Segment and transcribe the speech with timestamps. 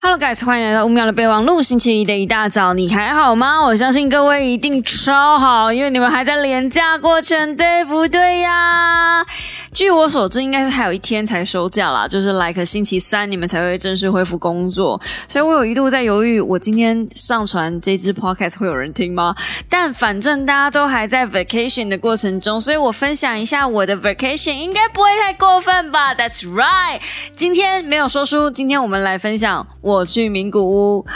[0.00, 1.60] Hello guys，欢迎来到五秒的备忘录。
[1.60, 3.64] 星期一的一大早，你还好吗？
[3.64, 9.26] 我相信各位一定超好，因为你们还在廉价过程，对不对呀？
[9.72, 15.00] 据我所知，应该是还有一天才收假啦，就是 like 星期三你们才会正式恢复工作。
[15.28, 19.34] 所以我有一度在犹豫，我今天上传这支 podcast 会有人听吗？
[19.68, 27.00] 但反正大家都还在 vacation 的过程中，所以我分享一下我的 vacation，应该不会太过分吧？That's right，
[27.36, 31.06] 今天没有说书，今天我们来分享我去名古屋，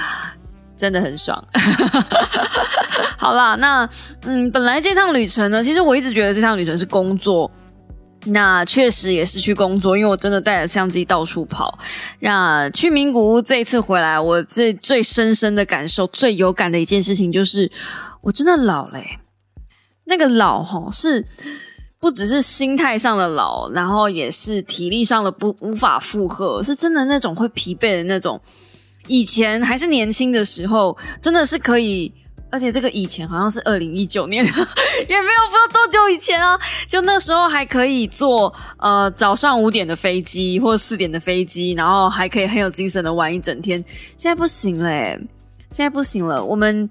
[0.77, 1.39] 真的很爽。
[3.19, 3.89] 好啦，那
[4.23, 7.51] 嗯，本来这趟旅程呢，其实我一直觉得这趟旅程是工作。
[8.25, 11.77] 那确实也是去工作，因为我真的带着相机到处跑。
[12.21, 17.69] 那去名古屋这一次回来，我最最深深的感受、最有感的一件事情，就是
[18.20, 19.19] 我真的老嘞。
[20.05, 21.25] 那个老哈，是
[21.98, 28.41] 不只是心态上的老，然后也是体力上的不无法负荷，是真的那种会疲惫的那种。
[29.06, 32.12] 以前还是年轻的时候，真的是可以。
[32.50, 36.55] 而且这个以前好像是二零一九年， 也没有不知道多久以前啊，
[36.86, 43.83] 就那时候还可以坐呃早上五点的飞机或四点的飞机，然后还可以很有精神的玩一整天。
[44.19, 45.19] 现在不行嘞，
[45.70, 46.44] 现在不行了。
[46.44, 46.87] 我们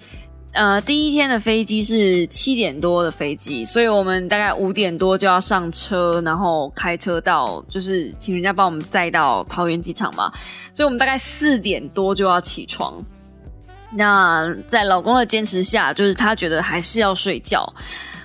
[0.54, 10.32] 呃第一天的飞机是七点多的飞机，所以我们大概五点多就要上车，然后开车到就是请人家帮我们载到桃园机场嘛，
[10.74, 12.94] 所以我们大概四点多就要起床。
[13.94, 17.74] 那在老公的坚持下，就是他觉得还是要睡觉，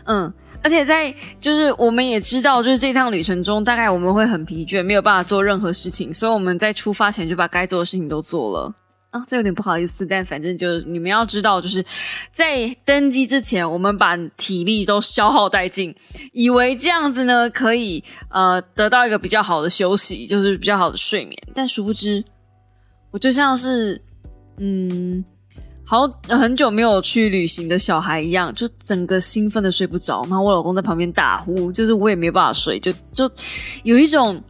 [0.05, 8.75] 嗯，而且在就是我们也知道，就是这趟旅程中，大概我们会很疲倦，没有办法做任何事情，所以我们在出发前就把该做的事情都做了。
[9.11, 11.85] 啊，这有点不好意思，但反正就是你们要知道，就是
[12.33, 15.95] 在登机之前，我们把体力都消耗殆尽，
[16.33, 22.25] 以为这样子呢可以呃得到一个比较好的休息，就是比较好的睡眠，但殊不知，
[23.11, 24.03] 我就像是
[24.59, 25.25] 嗯。
[25.88, 33.31] 好很久没有去旅行的小孩一样，就整个兴奋的睡不着，然后我老公在旁边打呼，就是我也没办法睡，就就
[33.84, 34.43] 有一种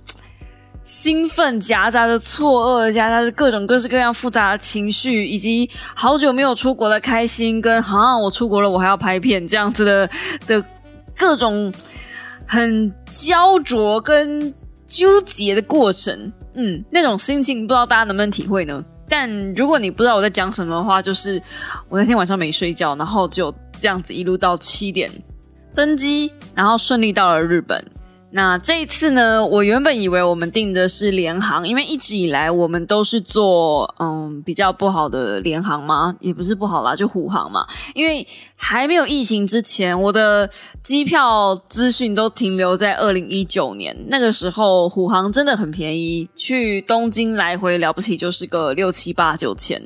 [0.87, 10.09] 兴奋夹杂着错愕，夹杂着各种各式各样复杂的情绪，以及好久没有出国的开心，跟好像我出国了，我还要拍片这样子的
[10.47, 10.65] 的
[11.17, 11.75] 各种
[12.47, 14.55] 很焦灼跟
[14.87, 18.81] 纠结的过程，嗯，那种心情不知道大家能不能体会呢？
[19.09, 21.43] 但如果你不知道我在讲什么的话，就是
[21.89, 25.11] 我那天晚上没睡觉，然后就这样子一路到七点
[25.75, 27.85] 登机，然后顺利到了日本。
[28.32, 37.66] 那这一次呢，我原本以为我们订的是联航，因为一直以来我们都是做嗯比较不好的联航嘛，也不是不好啦，就虎航嘛。
[37.94, 40.50] 因为还没有疫情之前，我的
[40.82, 49.81] 机票资讯都停留在二零一九年那个时候，虎航真的很便宜，去东京来回了不起就是个六七八九千，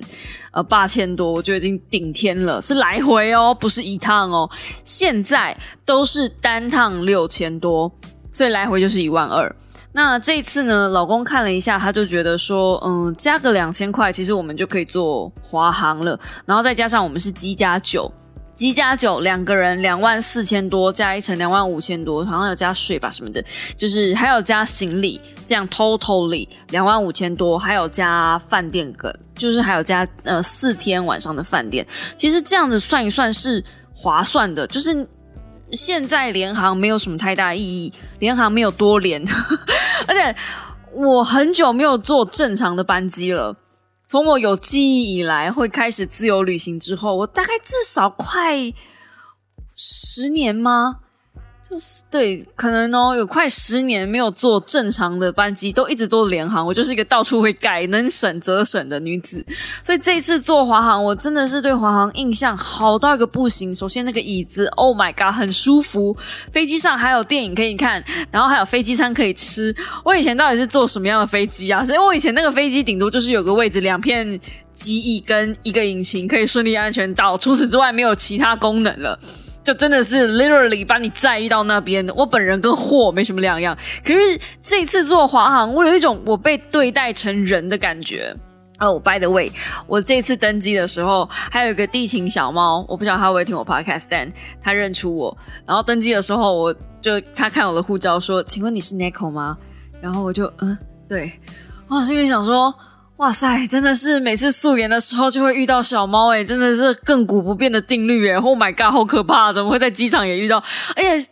[0.51, 4.51] 呃八千多我就已经顶天了，是来回哦，不是一趟哦。
[4.83, 7.93] 现在都是单趟六千多。
[8.33, 9.55] 所以来回就是一万二。
[9.93, 16.17] 那这次呢，老公看了一下，他就觉得说，嗯，加个两千块，其实我们就可以做华航了。
[16.47, 18.09] 然后再加上我们是机加九，
[18.55, 23.45] 机加九两个人两万四千多，加一层两万五千多，好像有加税吧什么的，
[23.77, 31.85] 就是还有加行李，这样 totally 两万五千多，还有加饭店个，就是还有加呃四天晚上的饭店。
[32.17, 35.09] 其实这样子算一算是划算的，就是。
[35.73, 39.23] 现在联航没有什么太大意义，联航没有多联，
[40.07, 40.35] 而且
[40.93, 43.57] 我很久没有坐正常的班机了。
[44.07, 48.73] 从我有记忆以来，会开始自由旅行之后，我大概至少快
[49.77, 51.00] 十年吗？
[51.71, 56.67] 就是对，可能哦，有快十年没有坐正常的班机，都一直都联航。
[56.67, 59.47] 我就是一个到处会改、能省则省的女子，
[59.81, 63.73] 所以这一次坐华航，我真的是对华航印象好到一个不行。
[63.73, 66.17] 首先那个椅子，Oh my god，很舒服。
[66.51, 69.73] 飞机上还有电影可以看，然后还有飞机餐可以吃。
[70.05, 71.85] 我以前到底是坐什么样的飞机啊？
[71.85, 74.41] 所以我以前那个飞机顶多就是有个位置，两片
[74.73, 79.17] 机翼跟一个引擎可以顺利安全到，除此之外没有其他功能了。
[79.63, 83.77] 就真的是 literally 把你载遇到那边，我本人跟货没什么两样。
[84.05, 88.35] 可是这次坐华航，我有一种我被对待成人的感觉。
[88.79, 89.53] 哦，by the way，
[89.87, 95.37] 我这次登机的时候，还有一个地勤小猫，我不知道他会不会听我 podcast，但他认出我。
[95.67, 99.59] 然后登机的时候，我就他看我的护照说：“请问你是 Nico 吗？”
[100.01, 101.31] 然后我就嗯，对。
[101.89, 102.75] 我是因为想说。
[103.21, 110.57] 哇塞，真的是每次素颜的时候就会遇到小猫哎，真的是亘古不变的定律哎！Oh my god，好可怕，怎么会在机场也遇到？
[110.97, 111.29] 而且，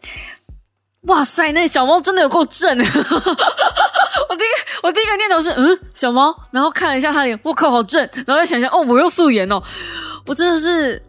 [1.06, 2.76] 哇塞，那小猫真的有够正！
[2.76, 8.06] 我第一个我第一个念头是嗯，小猫，然后看了一下它脸，我靠，好正！
[8.26, 9.62] 然后再想想，哦，我又素颜哦，
[10.26, 11.02] 我真的是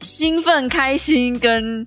[0.00, 1.84] 兴奋、开心跟。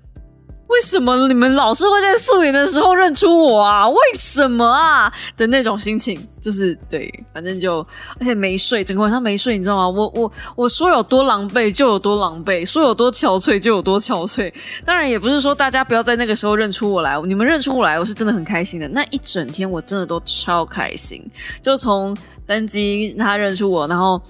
[0.74, 3.88] 为什么你们老是会在素颜的时候认出我啊？
[3.88, 5.12] 为什么啊？
[5.36, 7.78] 的那种心情，就是对，反正就
[8.18, 9.88] 而且没睡，整个晚上没睡，你知道吗？
[9.88, 14.52] 我我我说有多狼狈就有多狼狈，说有多憔悴就有多憔悴。
[14.84, 18.88] 当然也不是说大家不要在那个时候认出我来，你们认出我来，我是真的很开心的。
[18.88, 21.24] 那一整天我真的都超开心，
[21.62, 22.16] 就从
[22.46, 24.20] 登机他认出我，然后。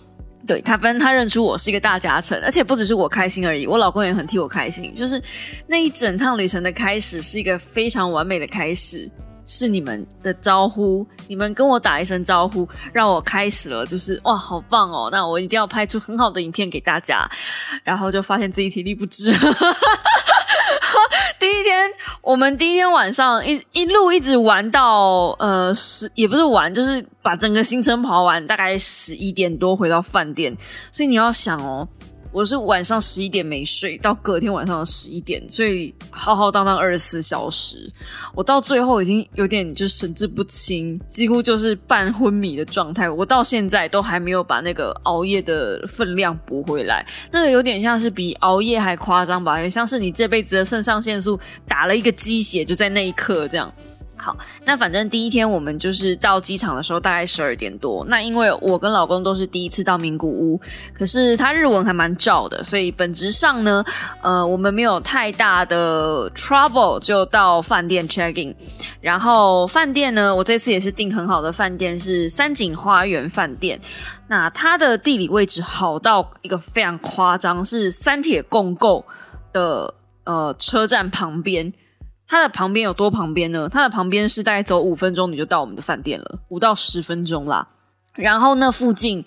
[0.46, 4.94] 对他，反正他认出我是一个大家成，而且不只是我开心而已，我老公也很替我开心。
[4.94, 5.20] 就是
[5.66, 9.10] 那一整趟旅程的开始是一个非常完美的开始，
[9.46, 15.08] 是你们的招呼，你们跟我打一声招呼，让我开始了，就是哇，好棒哦！
[15.10, 17.26] 那我一定要拍出很好的影片给大家，
[17.82, 19.32] 然后就发现自己体力不支。
[21.38, 21.90] 第一天，
[22.22, 30.56] 我们第一天晚上一一路一直玩到呃十，也不是玩，就是把整个行程跑完，大概十一点多回到饭店。
[30.90, 31.88] 所以你要想哦。
[32.34, 37.88] 我是晚上十一点没睡，到隔天晚上十一点，所以浩浩荡荡二十四小时，
[38.34, 43.08] 我到最后已经有点就神志不清，几乎就是半昏迷的状态。
[43.08, 51.38] 我到现在都还没有把那个熬夜的分量补回来，那个有点像是比熬夜还夸张吧，也像是你这辈子的肾上腺素
[51.68, 53.72] 打了一个鸡血，就在那一刻这样。
[54.24, 54.34] 好，
[54.64, 58.02] 那反正第一天我们就是到机场的时候大概十二点多。
[58.08, 60.58] 那因为我跟老公都是第一次到名古屋，
[60.94, 63.84] 可是他日文还蛮照的，所以本质上呢，
[64.22, 68.56] 呃，我们没有太大的 trouble 就到饭店 check in。
[69.02, 73.78] 然后饭店呢，我这次也是订很好的饭店，是三井花园饭店。
[74.28, 79.04] 那它的地理位置好到一个非常夸张，是三铁共构
[79.52, 79.92] 的
[80.24, 81.70] 呃车站旁边。
[82.26, 83.68] 它的旁边有多旁边呢？
[83.68, 87.68] 它的旁边是大概走五分钟你就到我们的饭店了，五到十分钟啦。
[88.14, 89.24] 然后那附近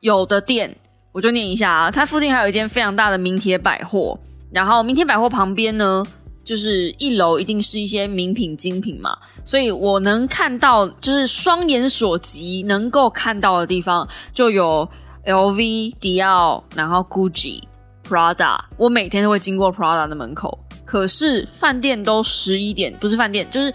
[0.00, 0.76] 有的店，
[1.12, 1.90] 我就念一下啊。
[1.90, 4.18] 它附近还有一间非常大的名铁百货，
[4.50, 6.04] 然后名铁百货旁边呢，
[6.42, 9.16] 就是一楼一定是一些名品精品嘛。
[9.44, 14.88] 所以我能看到，就是双眼所及能够看到的地方，就有
[15.26, 17.62] LV、迪奥，然后 Gucci、
[18.08, 18.58] Prada。
[18.76, 20.58] 我每天都会经过 Prada 的门口。
[20.92, 23.72] 可是饭店都十一点，不是饭店，就是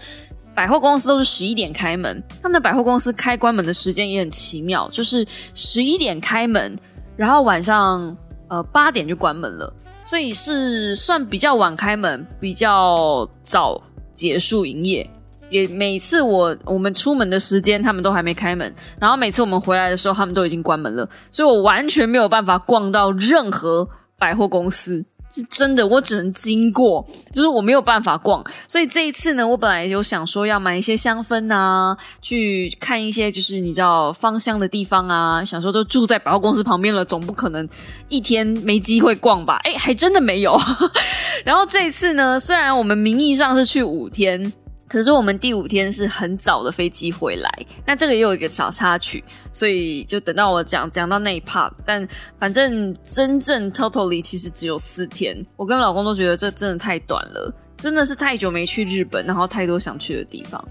[0.54, 2.22] 百货公司都是十一点开门。
[2.40, 6.78] 他们的百货公司开关门的时间也很奇妙，就是十一点开门，
[7.16, 8.16] 然后晚上
[8.46, 9.74] 呃八点就关门了，
[10.04, 13.82] 所以是算比较晚开门，比较早
[14.14, 15.04] 结束营业。
[15.50, 23.88] 也每次我我们出门的时间，他们都还没开门，然后每次我们回来的时候，他们都已经关门了，所以我完全没有办法逛到任何
[24.20, 25.04] 百货公司。
[25.30, 28.44] 是真的，我只能经过，就是我没有办法逛。
[28.66, 37.68] 所以这一次呢，我本来有想说要买一些香氛啊，去看一些就是你知道芳香的地方啊，想说都住在百货公司旁边了，总不可能
[38.08, 39.60] 一天没机会逛吧？
[39.64, 40.58] 哎，还真的没有。
[41.44, 44.52] 然后这一次呢，虽然我们名义上是去五天。
[44.88, 51.70] 可是我们第五天是很早的飞机回来，那这个也有一个小插曲，所以就等到我讲讲到那一 part。
[51.84, 52.08] 但
[52.38, 60.62] 反正真正 totally 其实只有四天，我跟老公都觉得这真的太短了，真的是太久没去日本，然后太多想去的地方。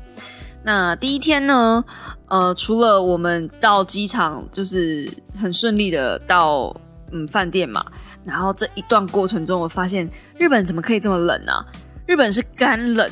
[0.64, 1.86] 那第一天呢，
[2.28, 5.08] 呃，除了我们到机场就是
[5.40, 6.76] 很顺利的到
[7.12, 7.86] 嗯饭店嘛，
[8.26, 11.54] 然后这一段过程中，我发现日本怎么可以这么冷呢？
[12.08, 13.08] 日本是干冷。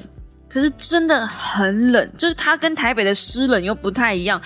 [0.55, 4.41] 可是真的很冷，就是它跟台北的湿冷又不太一样。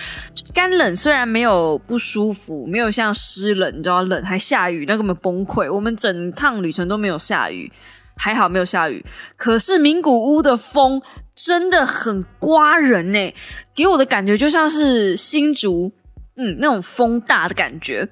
[0.56, 5.72] 干冷虽然没有不舒服，没有像湿冷，你知道冷还下雨，那根本崩溃。
[5.72, 7.72] 我们整趟旅程都没有下雨，
[8.18, 9.06] 还好没有下雨。
[9.38, 11.00] 可是名古屋的风
[11.36, 13.36] 真的很刮人呢，
[13.76, 15.94] 给我的感觉就像是新竹，
[16.38, 18.10] 嗯，那种风大的感觉。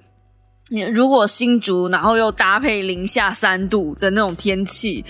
[0.69, 5.03] 你如果新竹，然后又搭配零下三度的那种天气。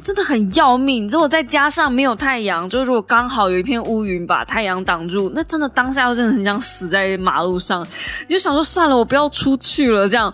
[0.00, 7.86] 真的很要命，如果再加上没有太阳，就如果刚好有一片乌云把太阳挡住，那真的当下真的很想死在马路上。
[8.26, 10.32] 你就想说算了，我不要出去了这样。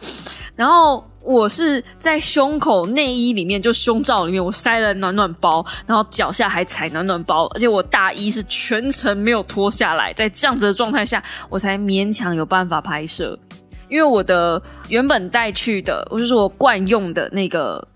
[0.54, 13.38] 然后我是在胸口内衣里面，就胸罩里面，我塞了暖暖包，然后脚下还踩暖暖包，而且我大衣是全程没有脱下来，在这样子的状态下，我才勉强有办法拍摄。
[13.88, 17.86] 因为我的原本带去的，我就是我惯用的那个。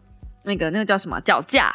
[0.50, 1.73] 那个那个叫什么脚架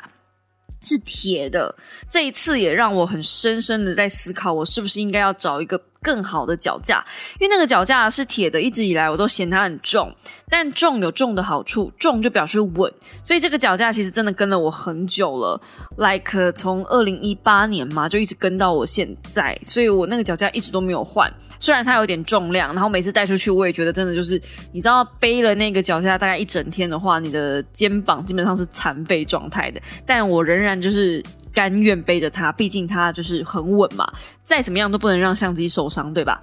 [0.83, 1.73] 是铁的，
[2.09, 7.03] 这一次也让我很深深的在思考，我是不是应该要找一个更好的脚架，
[7.39, 10.15] 因为那个脚架是铁的，一直以来我都嫌它很重。
[10.47, 12.93] 但重有重的好处，重就表示稳，
[13.23, 15.59] 所以这个脚架其实真的跟了我很久了
[15.97, 21.33] ，like 从二零一八年嘛，就一直跟到我现在，所以我那个脚架一直都没有换。
[21.57, 24.39] 虽然它有点重量，然后每次带出去，我也觉得真的就是，
[24.71, 29.81] 你知道背了那个脚架大概一整天的话，你的肩膀基本上是残废状态的。
[30.05, 31.23] 但我仍然就是
[31.55, 34.07] 甘愿背着它，毕竟它就是很稳嘛，
[34.43, 36.39] 再怎么样都不能让相机受伤，对吧？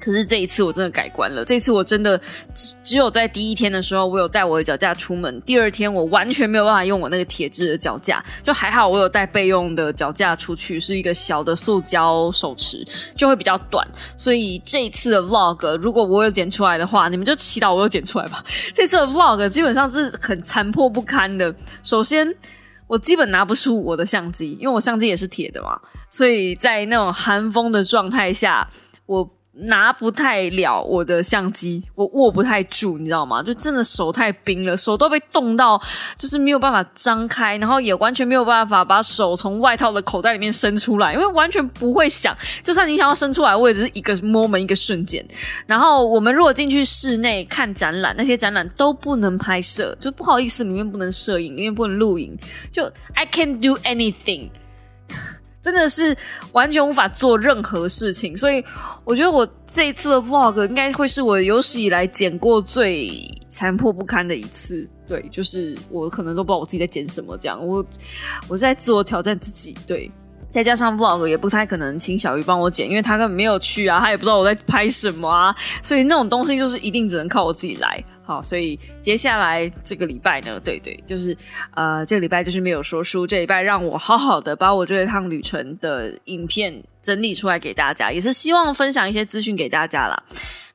[0.00, 1.44] 可是这一次我真的改观了。
[1.44, 2.16] 这次我真的
[2.54, 5.40] 只只有在第一天的时候，我有带我的脚架出门。
[5.42, 12.86] 第二天我完全没有办法用我那个铁质的脚架，就还好我有带备用的脚架出去，是一个小的塑胶手持，
[13.16, 13.86] 就会比较短。
[14.16, 18.42] 所以这一次的 vlog 如果我有剪出来的话，你们就祈祷我有剪出来吧。
[18.72, 21.52] 这次的 vlog 基本上是很残破不堪的。
[21.82, 22.32] 首先，
[22.88, 25.80] 我基本拿不出我的相机，因为我相机也是铁的嘛，
[26.10, 28.68] 所以在那种寒风的状态下，
[29.06, 29.37] 我。
[29.62, 33.42] 拿不太了我的相机，我握不太住，你知道吗？
[33.42, 35.80] 就真的手太冰了，手都被冻到，
[36.16, 45.24] 就是没有办法张开，然后也完全没有办法把手从外套的口袋里面伸出来，因为完全不会想，就算你想要伸出来，我也只是一个 moment 一个瞬间。
[45.66, 52.36] 然后我们如果进去室内看展览，那些展览都不能拍摄，就不好意思，里面不能摄影，里面不能录影，
[52.70, 52.84] 就
[53.14, 54.50] I can't do anything。
[55.60, 56.16] 真的是
[56.52, 58.64] 完全无法做任何事情，所以
[59.04, 63.10] 我觉得我这一次的 vlog 应该会是我有史以来剪过最
[63.48, 64.88] 残破不堪的一次。
[65.06, 67.84] 对，就是我可能都不知道我自己在剪什么，这样我
[68.46, 69.76] 我在自我挑战自己。
[69.86, 70.10] 对，
[70.50, 78.04] 再加上 vlog 也不太可能请小鱼帮我剪，因为他根本没有去啊，他也不知道我在拍什么啊，所以那种东西就是一定只能靠我自己来。
[78.28, 81.34] 好，所以接下来这个礼拜呢，对对，就是
[81.74, 90.22] 呃，这个礼拜就是没有说书，这礼拜让我好好的把我这一趟旅程的影片整理出来给大家，也是希望分享一些资讯给大家啦。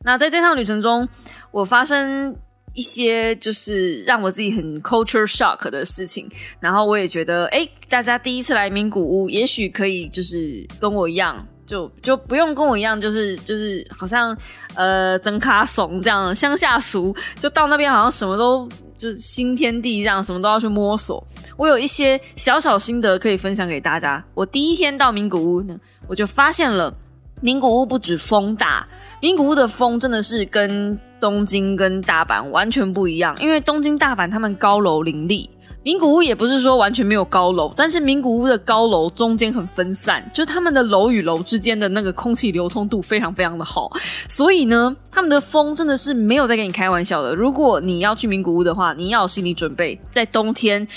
[0.03, 1.07] 那在这趟旅程中，
[1.51, 2.35] 我发生
[2.73, 6.27] 一些就是让我自己很 culture shock 的事情，
[6.59, 11.47] 然后我也觉得，哎，大家第一次来名古屋，也许可以就是跟我一样。
[11.73, 14.37] 就就不用跟我一样，就是就是好像
[14.75, 21.25] 呃，真卡怂这样乡下俗，就到那边好像什么都就是新天地这样，什么都要去摸索。
[21.57, 24.23] 我有一些小小心得可以分享给大家。
[24.35, 25.75] 我第一天到名古屋呢，
[26.05, 26.93] 我就发现了
[27.41, 28.87] 名古屋不止风大，
[29.19, 35.49] 名古屋的风真的是跟东京跟大阪完全不一样，因为东京大阪他们高楼林立。
[35.83, 43.91] 名古屋也不是说完全没有高楼，但是名古屋的高楼中间很分散，就是他们的楼与楼之间的那个空气流通度非常非常的好，
[44.29, 47.35] 所以呢，他们的风真的是没有在跟你开玩笑的。
[47.35, 50.87] 如果你要去名古屋的话，你要有心理准备，在冬天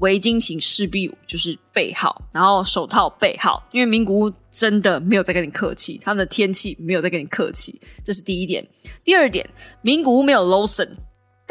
[0.00, 8.68] 围巾请势必就是备好，然后手套备好，因为名古屋真的没有在跟你客气，他们的天气没有在跟你客气，这是第一点。
[9.02, 9.48] 第二点，
[9.80, 10.90] 名古屋没有 Lawson。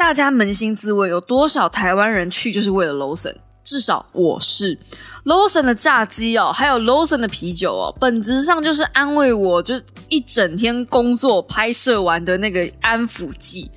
[0.04, 3.34] 大家扪心自问，有多少台湾人去就是为了 Lawson？
[3.62, 4.78] 至少我是
[5.24, 13.70] Lawson 的炸鸡哦，还有 Lawson 的啤酒哦，本质上就是安慰我，就是一整天工作拍摄完的那个安抚剂。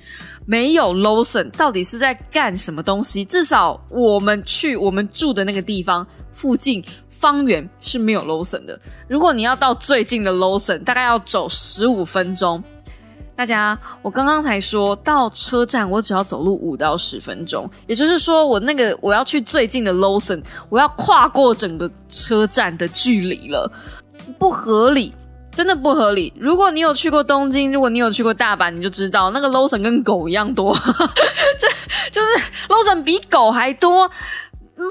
[0.44, 3.24] 没有 Lawson，到底是在干什么东西？
[3.24, 8.78] 至少我们去我们住的那个地方附近方圆是没有 Lawson 的。
[9.08, 12.62] 如果你要到最近的 Lawson，大概要走十五分钟。
[13.38, 23.70] 大家，我刚刚才说到车站，我只要走路五到十分钟，也就是说，我那个我要去最近的 Lawson，我要跨过整个车站的距离了，
[24.40, 25.14] 不合理，
[25.54, 26.32] 真的不合理。
[26.36, 30.74] 如果你有去过东京，如果你有去过大阪，你就知道那个 Lawson 跟狗一样多，
[31.56, 31.68] 这
[32.10, 34.10] 就是 Lawson 比狗还多，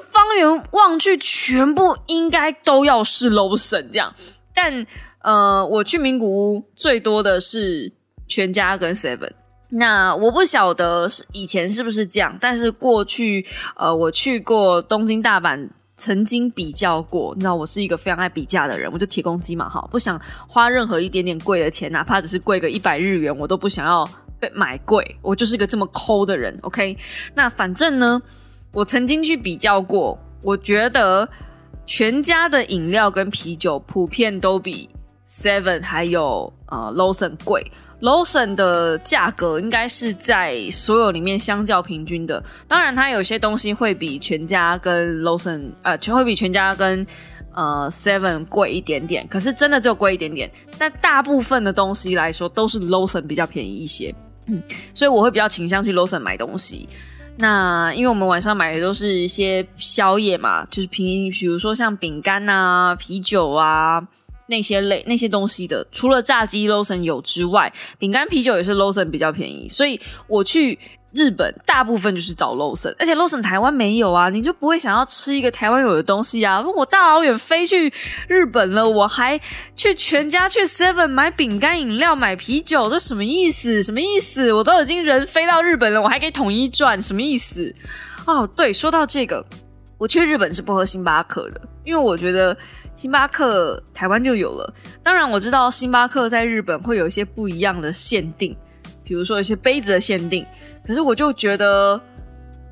[0.09, 4.15] 方圆望去全部应该都要是 Lawson 这样。
[4.55, 4.87] 但
[5.21, 7.97] 呃，我去名古屋最多的是。
[8.27, 9.31] 全家跟 Seven，
[9.69, 17.35] 那我不晓得是以前是不是这样，但是过去呃我去过东京、大阪，曾经比较过。
[17.39, 24.07] 那我是一个非常爱比价的人，我就铁公鸡嘛，哈，不想花任何一点点贵的钱，哪怕只是贵个一百日元，我都不想要
[24.39, 25.17] 被买贵。
[25.21, 26.97] 我就是个这么抠的人，OK？
[27.33, 28.21] 那反正呢，
[28.71, 31.27] 我曾经去比较过，我觉得
[31.85, 34.89] 全家的饮料跟啤酒普遍都比
[35.27, 37.71] Seven 还有呃 Lawson 贵。
[38.01, 47.05] Lawson 的价格应该是在所有里面相较平均的，当然它有些东西会比全家跟 Lawson 呃全，会比全家跟
[47.55, 50.51] 呃 Seven 贵一点点，可是真的就贵一点点。
[50.77, 54.13] 但大部分的东西来说，都是 Lawson 比较便宜一些，
[54.45, 54.61] 嗯，
[54.93, 56.87] 所以我会比较倾向去 Lawson 买东西。
[57.37, 64.07] 那因为我们晚上买的都是一些宵夜嘛，就是平，比如说像饼干啊、啤酒啊。
[64.47, 70.77] 那些类那些东西的，除了炸鸡 Lawson 有之外，饼干啤酒也是 Lawson 比较便宜，所以我去。
[71.13, 76.61] 日本大部分就是找 Lawson，而且 Lawson 台湾没有啊，你就不会想要吃一个台湾有的东西啊？
[76.75, 77.91] 我大老远飞去
[78.27, 79.39] 日本了，我还
[79.75, 83.81] 去全家去 Seven 买饼干、饮料、买啤酒，这什么意思？
[83.81, 84.51] 什么意思？
[84.53, 87.73] 我都已经人飞到日本了，我还可以统一转，什么意思？
[88.25, 89.43] 哦，对，说到这个，
[89.97, 92.55] 我去日本是不喝星巴克的，因为我觉得
[92.97, 94.73] 星巴克台湾就有了。
[95.03, 98.57] 当然我知道星巴克在日本会有一些不一样的限定，
[99.03, 100.45] 比如说一些杯子的限定。
[100.85, 102.01] 可是我就觉得，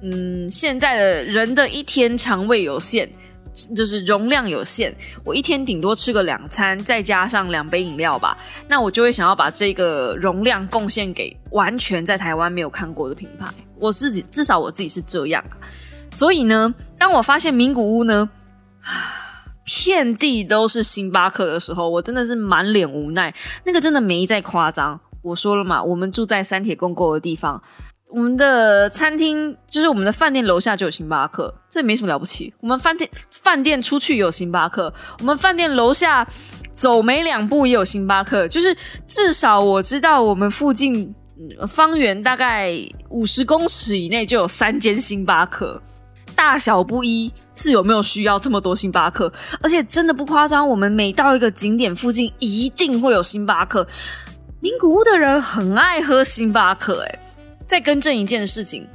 [0.01, 3.07] 嗯，现在的人的一天肠胃有限，
[3.75, 4.91] 就是容量有限，
[5.23, 8.35] 我一天顶多吃个两餐，再加上两杯饮料吧，
[8.67, 13.45] 那我就会想要把这个容量贡献给完全在台湾没有看过的品牌。
[13.77, 15.59] 我自己至少我自己是这样啊。
[16.09, 18.29] 所以呢，当我发现名古屋呢，
[19.65, 23.33] 遍地都是星巴克的时候，我真的是满脸无奈。
[23.65, 24.99] 那个真的没在夸张。
[25.21, 27.61] 我说了嘛，我们住在三铁共构的地方。
[28.11, 32.53] 我们的餐厅就是我们的饭店楼下就有星巴克，这没什么了不起。
[32.61, 36.25] 我们饭店饭店出去有星巴克，我们饭店楼下
[36.73, 41.13] 走没两步也有星巴克，就是至少我知道我们附近
[41.67, 42.71] 方圆大概
[43.09, 45.81] 五十公尺以内就有三间星巴克，
[46.35, 49.31] 大小不一，是有没有需要这么多星巴克？
[49.61, 53.87] 而且真的不夸张，我们每到一个景点附近一定会有星巴克。
[54.59, 57.19] 名古屋的人很爱喝星巴克，诶
[57.65, 58.87] 再更正一件事情，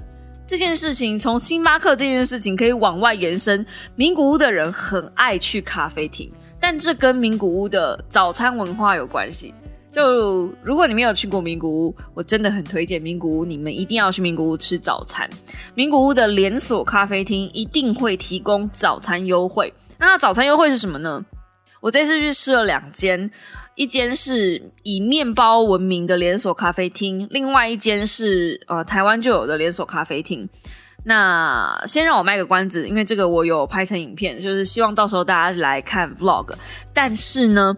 [0.47, 3.65] 这件事情从星巴克这件事情可以往外延伸。
[3.97, 9.55] 名古屋的人很爱去咖啡厅，但这跟名古屋的早餐文化有关系。
[9.93, 15.29] 就如果你没有去过名古屋，我真的很推荐名古屋，你们一定要去名古屋吃早餐。
[15.75, 19.73] 名古屋的连锁咖啡厅一定会提供早餐优惠。
[19.99, 21.25] 那早餐优惠是什么呢？
[21.81, 23.31] 我这次去吃了两间。
[23.77, 30.47] 一间是以面包闻名的连锁咖啡厅，另外一间是呃台湾就有的连锁咖啡厅。
[31.05, 36.55] 那先让我卖个关子，因为这个我有拍成影片，就是希望到时候大家来看 vlog。
[36.93, 37.77] 但是呢，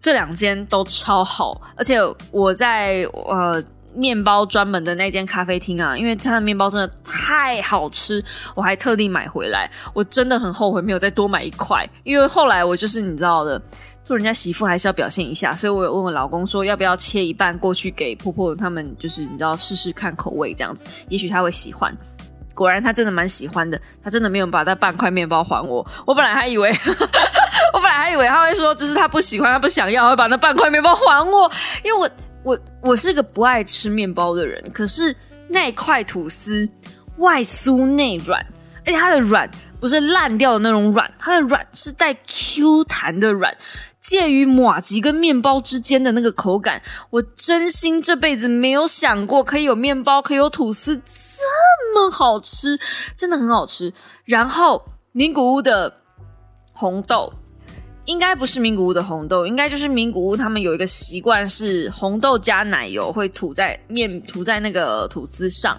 [0.00, 1.98] 这两间都超好，而且
[2.30, 3.62] 我在呃
[3.94, 8.22] 面包专门的那间咖啡厅啊，因为它的面包真的太好吃，
[8.54, 9.70] 我还特地买回来。
[9.92, 13.60] 我真的很后悔没有再多买一块，因为后来我就是你知道的。
[14.04, 21.94] 做人家媳妇还是要表现一下，所以我有问我老公说要不要切一半过去给婆婆他们，就是你知道试试看口味这样子，也许他会喜欢。
[22.58, 25.86] 果然他真的蛮喜欢的，他真的没有把那半块面包还我。
[26.04, 26.68] 我本来还以为，
[27.72, 31.48] 我本来还以为他会说就是他不喜欢，他不想要，会把那半块面包还我。
[31.84, 32.10] 因为我
[32.42, 35.14] 我我是个不爱吃面包的人，可是
[35.48, 36.68] 那块吐司
[37.18, 38.44] 外酥内软，
[38.84, 43.56] 而且它的软不是烂掉的那种软，它的软是带 Q 弹的软。
[44.08, 52.80] 介于马吉跟面包之间的那个口感，我真心这辈子没有想过可以有面包，可以有吐司这么好吃，
[53.18, 53.92] 真的很好吃。
[54.24, 55.98] 然后名古屋的
[56.72, 57.30] 红豆，
[58.06, 65.78] 应该不是名古屋的红豆，应该就是名古屋他们有一个习惯是红豆加奶油会涂在面涂在那个吐司上，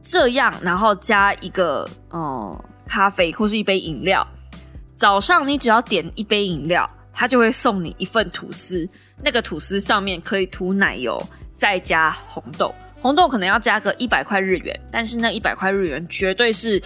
[0.00, 4.26] 这样然后加一个嗯咖啡或是一杯饮料，
[4.96, 6.88] 早上你只要点一杯饮料。
[7.20, 8.88] 他就会送你一份吐司，
[9.22, 11.22] 那个吐司上面可以涂奶油，
[11.54, 16.82] 再加红豆，红豆可能要加个一百块日元，但是那一百块日元绝对是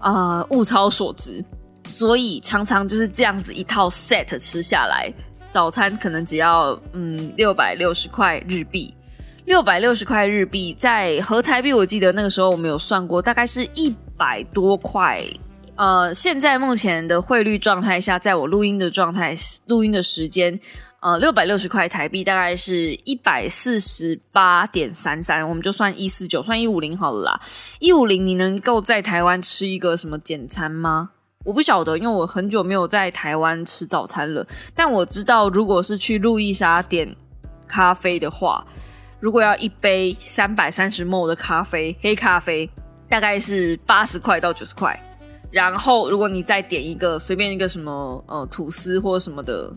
[0.00, 1.40] 呃物超所值，
[1.84, 5.08] 所以常常就是这样子一套 set 吃下来，
[5.52, 8.92] 早餐可能只要嗯六百六十块日币，
[9.44, 15.22] 六百六十块日币在合台币，我记得那个时候我们有算过，大概是一百多块。
[15.76, 19.36] 呃，现在目前的汇率状态下，在我录音的状态，
[19.66, 20.58] 录音的时间，
[21.00, 27.40] 呃，六百六十块台币大概是一百四十八点三三，我们就算一四九，算一五零好了啦。
[27.78, 31.10] 一五零，你能够在台湾吃一个什么简餐吗？
[31.44, 34.46] 我不晓得，因为我很久没有在台湾吃早餐了。
[34.74, 37.14] 但我知道，如果是去路易莎点
[37.68, 38.66] 咖啡的话，
[39.20, 42.70] 如果要一杯三百三十 ml 的咖啡，黑咖啡，
[43.10, 44.98] 大概是八十块到九十块。
[45.50, 49.72] 然后，如果你再点一个随便一个什么呃吐司或什么的，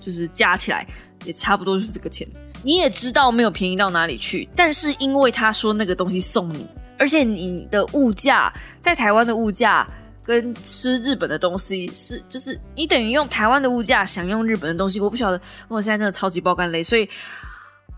[0.00, 0.86] 就是加起来
[1.24, 2.28] 也差不多就是这个钱。
[2.62, 6.66] 你也知道没有便宜到哪里去，但是因为他说那个东西送你，
[6.98, 9.86] 而且你的物价在台湾的物价
[10.22, 14.98] 跟吃日本的东西是，就是你等于用台湾的物价享用日本的东西。
[14.98, 17.06] 我不晓得，我现在真的超级爆肝累，所以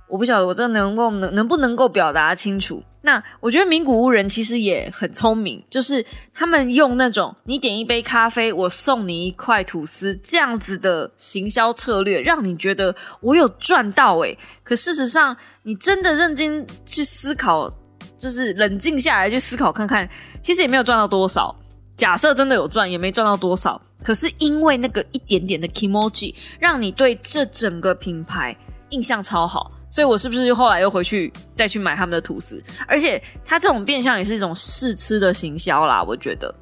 [0.09, 2.83] 我不晓得我这能够能能不能够表达清楚。
[3.07, 14.37] 那我觉得名古屋人其实也很聪明，就是他们用那种你点一杯咖啡，我送你一块吐司这样子的行销策略，让你觉得我有赚到诶。
[14.65, 17.71] 可事实上，你真的认真去思考，
[18.19, 20.11] 就是冷静下来去思考看看，
[20.43, 21.55] 其实也没有赚到多少。
[21.97, 23.81] 假设真的有赚，也没赚到多少。
[24.03, 28.57] 可是因为那个一点点的 emoji，让你对这整个品牌
[28.89, 29.71] 印象超好。
[29.89, 32.63] 所以我是不是后来又回去再去买他们的吐司？
[32.87, 36.55] 而且它这种变相也是一种试吃的行销啦，我觉得。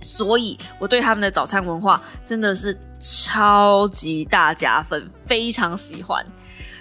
[0.00, 6.22] 所以我对他们的早餐文化真的是超级大加分，非常喜欢。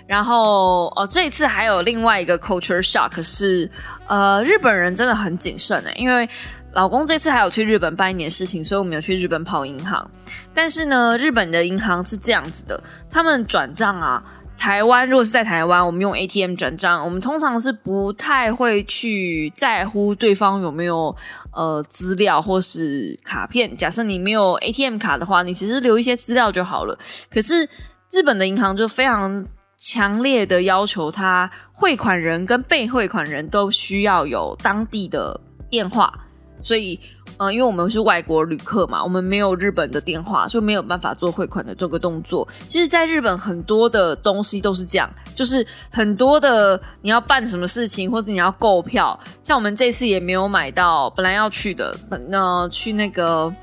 [0.06, 3.72] 然后哦，这一次还有另外一个 culture shock 是，
[4.08, 6.28] 呃，日本人真的很谨慎诶，因为
[6.74, 10.06] 老公这次还有去日本办一点事情，所以我们有去日本跑银行。
[10.54, 14.22] 但是呢，日本的银行是这样子的，他们转账啊。
[14.58, 21.14] 台湾如果是在台湾，我们用 ATM 转账，我们通常是不太会去在乎对方有没有
[21.52, 23.76] 呃资料或是卡片。
[23.76, 26.98] 假设你没有 ATM 卡的话，你其实留一些资料就好了。
[27.30, 27.68] 可是
[28.12, 29.46] 日本的银行就非常
[29.78, 35.38] 强烈的要求，他汇款人跟被汇款人都需要有当地的
[35.70, 36.14] 电话，
[36.62, 37.00] 所以。
[37.44, 42.48] 嗯，因为我们是外国旅客嘛，我们没有日本的电话，所以没有办法做汇款的这个动作。
[42.70, 51.96] 其实，在日本很多的东西都是这样，就是很多的你要办什么事情，或者你要购票，像我们这次也没有买到，本来要去的，
[52.30, 53.54] 那去那个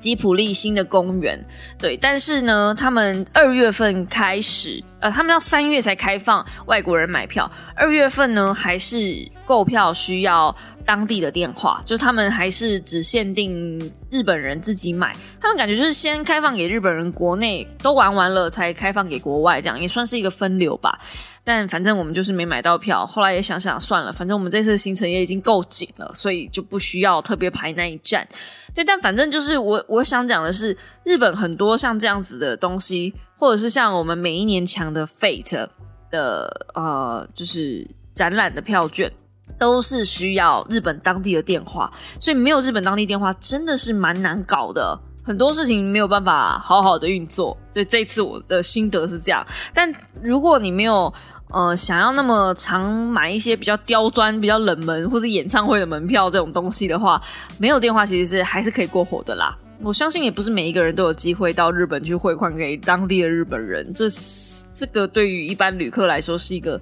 [0.00, 1.38] 吉普利新的公园，
[1.78, 8.96] 对，但是呢，他们二月份开始，呃，他们要三月才开放外国人买票，二月份呢还是
[9.44, 10.56] 购票需要。
[10.86, 13.78] 当地的电话，就他们还是只限定
[14.10, 20.98] 日本人自己买，他们感觉就是先开放给日本人，国内都玩完了才开放给国外，这样也算是一个分流吧。
[21.44, 28.26] 但反正我们就是没买到票，后来也想想算了，反正我们这次行程也已经够紧了，所以就不需要特别排那一站。
[28.74, 35.66] 对，但反正就是我我想讲的是，日本很多像这样子的东西，或者是像我们每一年抢的 Fate
[36.10, 39.10] 的呃，就是展览的票券。
[39.58, 47.54] 都是需要日本当地的电话，所以没有日本当地电话真的是蛮难搞的，很多事情没有办法好好的运作。
[47.70, 49.44] 所以这次我的心得是这样。
[49.74, 51.12] 但如果你没有
[51.50, 57.20] 呃想要那么常买一些比较刁钻、比较冷门或是演唱会的门票这种东西的话，
[57.58, 59.56] 没有电话其实是还是可以过火的啦。
[59.82, 64.06] 我相信也不是每一个人都有机会到日本去汇款给当地的日本人，这
[64.72, 66.78] 这个对于一般旅客来说是一个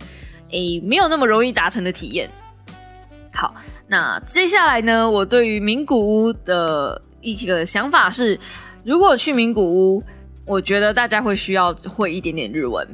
[0.51, 2.29] 诶没有那么容易达成的体验。
[3.33, 3.55] 好，
[3.87, 5.09] 那接下来呢？
[5.09, 8.37] 我对于名古屋的一个想法是，
[8.83, 10.03] 如果去名古屋，
[10.45, 12.85] 我觉得大家会需要会一点点日文。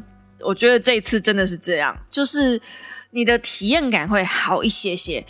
[0.45, 2.61] 我觉得这次真的是这样，就是
[3.11, 5.25] 你的体验感会好一些些。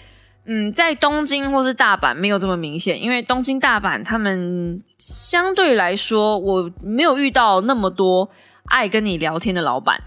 [0.46, 8.28] 嗯，在东京或是大阪没有这么明显，因为东京、大阪他们相对来说，我没有遇到那么多
[8.66, 10.02] 爱跟你聊天的老板。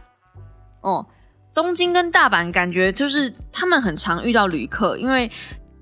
[0.81, 1.05] 哦。
[1.55, 5.27] 东京跟大阪感觉就是他们很常遇到旅客，因为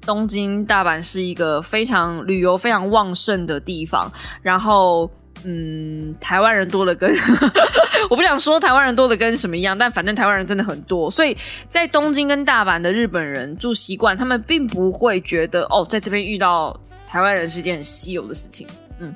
[0.06, 4.10] 东京、大阪是一个非常旅游非常旺盛的地方。
[4.42, 5.12] 然后，
[5.46, 7.10] 嗯，台湾人多的跟
[8.10, 11.10] 我不想说台湾人多的跟什么一样，但反正台湾人真的很多。
[11.10, 11.38] 所以
[11.70, 16.78] 在东京跟大阪的日本人住习惯，他们并不会觉得哦，在这边遇到
[17.08, 18.68] 台湾人是一件很稀有的事情。
[19.00, 19.14] 嗯，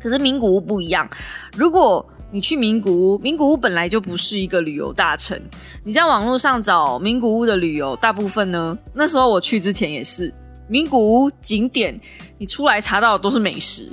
[0.00, 1.08] 可是名古屋不一样，
[1.56, 2.06] 如果。
[2.34, 5.38] 你去名古屋，名古屋本来就不是一个旅游大城。
[5.84, 10.32] 你在网络上找名古屋的旅游，大部分呢，那时候我去之前也是，
[10.66, 11.94] 名古屋景点，
[12.38, 13.92] 你出来查到的都是美食。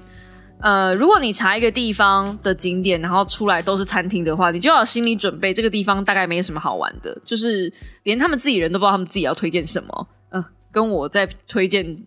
[0.62, 7.72] 呃，如果你查一个地方的景点，然后出来都是餐厅的话，你就要心理准备，这个地方大概没什么好玩的，就是
[8.04, 10.08] 连他们自己人都不知道他们自己要推荐什么。
[10.32, 12.06] 嗯，跟我在推荐。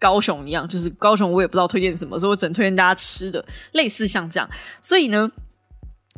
[0.00, 4.48] 高雄一样，就是高雄，我也不知道推荐什么，所以我只能推荐大家吃的，类似像这样。
[4.80, 5.28] 所以呢，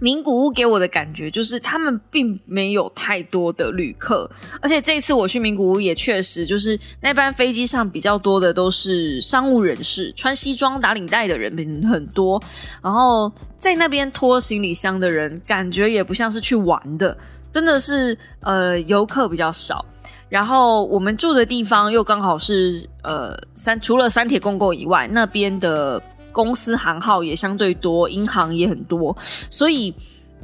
[0.00, 4.28] 名古屋给我的感觉就是他们并没有太多的旅客，
[4.60, 11.54] 而且这次我去名古屋也确实就是那班飞机上比较多的都是商务人士，穿西装打领带的人
[11.86, 12.42] 很多，
[12.82, 17.16] 然后在那边拖行李箱的人感觉也不像是去玩的，
[17.50, 19.84] 真的是呃游客比较少。
[20.30, 26.00] 然后我们住的地方又刚好是呃三除了三铁共构以外，那边的
[26.32, 29.16] 公司行号也相对多，银行也很多，
[29.50, 29.94] 所以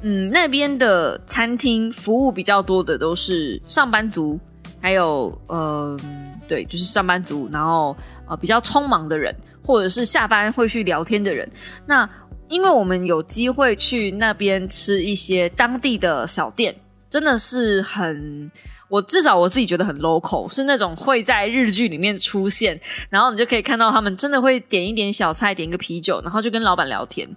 [0.03, 4.39] 嗯那边的餐厅服务比较多的都是上班族，
[4.81, 5.99] 还有呃
[6.47, 7.97] 对就是上班族，然后
[8.29, 11.49] 呃比较匆忙的人，或者是下班会去聊天的人。
[11.87, 12.09] 那
[12.49, 16.75] 因为我们有机会去那边吃一些当地的小店，
[17.09, 18.51] 真的是很。
[18.89, 27.29] 我至少我自己觉得很 local，是那种会在日剧里面出现，然后你就可以看到他们真的会点一点小菜，点一个啤酒，然后就跟老板聊天。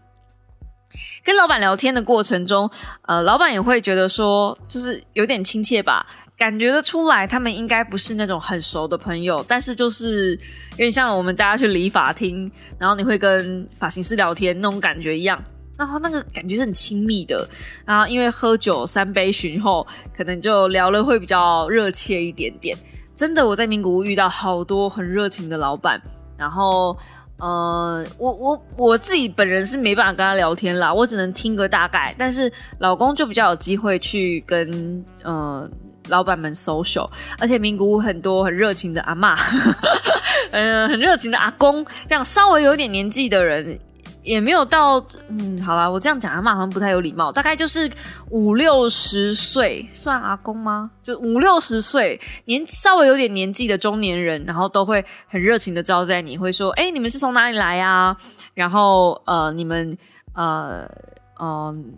[1.23, 2.69] 跟老板聊天的过程中，
[3.07, 6.05] 呃，老板也会觉得说，就是有点亲切吧，
[6.37, 10.31] 感觉得出来他们应该不是那种很熟的朋友，但是就是
[10.71, 15.43] 有点像我们大家去理发厅，然后你会跟发型师聊天那种感觉一样。
[15.79, 17.47] 然后那个感觉是很亲密的，
[17.85, 22.77] 然后因为喝酒三杯巡后，可能就聊了会比较热切一点点。
[23.15, 26.01] 真的，我在名古屋遇到好多很热情的老板，
[26.37, 26.97] 然后，
[27.37, 32.13] 呃，我我我自己本人是没办法跟他聊天啦，我只能听个大概。
[32.17, 35.65] 但是老公就比较有机会去跟呃
[36.09, 39.33] 老板们 social，而且名古屋很多很热情的阿妈，
[40.51, 43.79] 嗯， 很热情的阿公，这样稍微有点年纪的人。
[44.21, 47.89] 也没有到，嗯，好啦，我这样讲阿妈好像不太有礼貌，大概就是
[48.29, 50.91] 五六十岁，算阿公吗？
[51.01, 58.15] 就五六十岁，年稍微有点年纪的中年人，然后都会很热情的招待你，会说，哎，你们是从哪里来啊？
[58.53, 59.97] 然后，呃，你们，
[60.33, 60.85] 呃，
[61.39, 61.93] 嗯，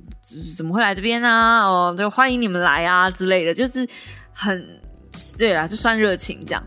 [0.56, 1.66] 怎么会来这边啊？
[1.66, 3.88] 哦，就欢迎你们来啊之类的，就是
[4.32, 4.80] 很，
[5.40, 6.64] 对啦，就算热情这样。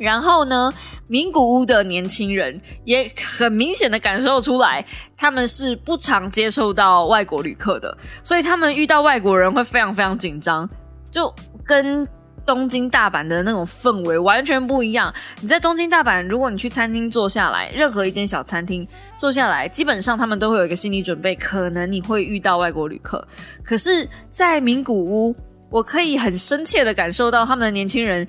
[0.00, 0.72] 然后呢，
[1.08, 4.82] 名古屋的年轻人也很明显的感受出来，
[5.14, 10.66] 他们是不常接受到外国旅客的，所以他们遇到外国人会非常非常紧张，
[11.10, 11.32] 就
[11.62, 12.08] 跟
[12.46, 15.12] 东京大阪的那种氛围完全不一样。
[15.42, 23.22] 你在东京大阪，如果你去餐厅坐下来，任何一间小餐厅坐下来，基本上他们都会有一个心理准备，可能你会遇到外国旅客。
[23.62, 25.36] 可是，在名古屋，
[25.68, 28.26] 我可以很深切的感受到他们的年轻人。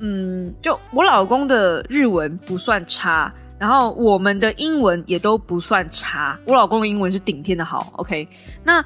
[0.00, 6.38] 嗯，就我老公的日文不算差，然后我们的英文也都不算差。
[6.46, 8.26] 我老公的英文是顶天的好，OK。
[8.64, 8.84] 那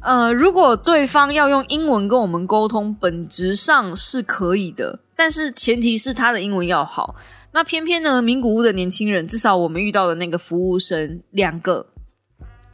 [0.00, 7.16] 呃，如果对方要用英文跟我们沟通，本质上是可以的，但是前提是他的英文要好。
[7.52, 11.86] 那偏偏呢，名古屋的年轻人，至少我们遇到的那个服务生两个。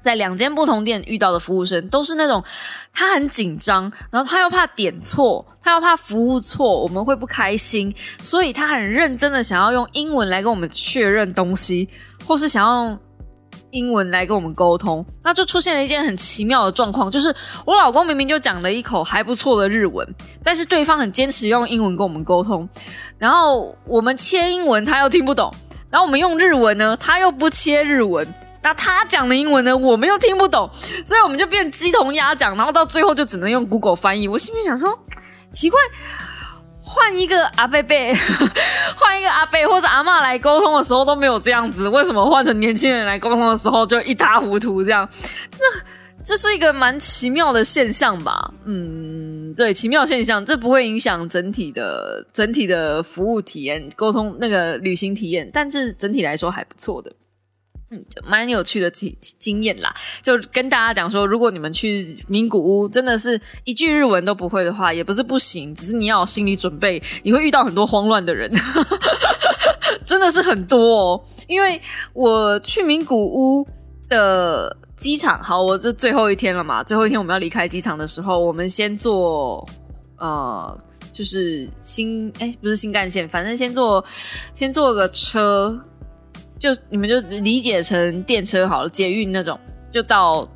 [0.07, 2.41] 在两间不同店遇到的服务生都是那种，
[2.93, 7.93] 他很紧张，然后他又怕点错，他又怕服务错，我们会不开心，
[8.23, 11.89] 所以他很认真的想要用英文来跟我们确认东西，
[12.25, 12.99] 或是想要用
[13.73, 20.07] 英文来跟我们沟通，那就出现了一件很奇妙的状况，就是我老公明明就讲了一口还不错的日文，
[20.45, 22.69] 但是对方很坚持用英文跟我们沟通，
[23.19, 25.53] 然后我们切英文他又听不懂，
[25.91, 28.25] 然后我们用日文呢，他又不切日文。
[28.67, 30.69] 那他讲的英文呢，我们又听不懂，
[31.05, 34.27] 所以我们就变鸡同鸭讲，然后到最后就只能用 Google 翻译。
[34.27, 34.99] 我心里想说，
[35.53, 35.79] 奇怪，
[36.83, 38.13] 换一个阿贝贝，
[38.99, 44.83] 换一个阿贝或者阿妈来沟通的时候都没有这样子，为什么换成年轻人来沟通的时候就一塌糊涂？
[44.83, 45.09] 这样，
[45.49, 45.87] 真的
[46.25, 48.51] 这是一个蛮奇妙的现象吧？
[48.65, 57.13] 嗯，对，奇妙现象，这不会影响整体的整体的服务体验、沟通那个旅行体验，但是整体来说还不错的。
[57.89, 68.51] 嗯，蛮有趣的经经验啦，就跟大家讲说，如果你们去名古屋，真的是一句日文都不会的话，也不是不行，只是你要有心理准备，你会遇到很多慌乱的人，
[70.05, 71.25] 真的是很多哦。
[71.47, 71.81] 因为
[72.13, 73.65] 我去名古屋
[74.09, 79.65] 的机场，好，我这最后一天了嘛，最后一天我们要离开机场的时候，我们先坐
[80.19, 80.77] 呃，
[81.13, 84.05] 就是新哎，不是新干线，反正先坐
[84.53, 85.81] 先坐个车。
[86.59, 89.59] 就你们就理解成电车好了，捷运那种，
[89.91, 90.49] 就到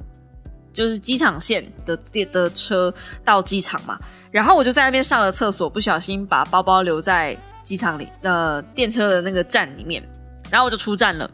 [0.73, 2.93] 就是机场线的电的车
[3.25, 3.99] 到机场嘛。
[4.31, 10.03] 然后我就在那边上了厕所，不小心把包包留在机场里的电车的那个站里面，
[10.51, 11.31] 然后我就出站了。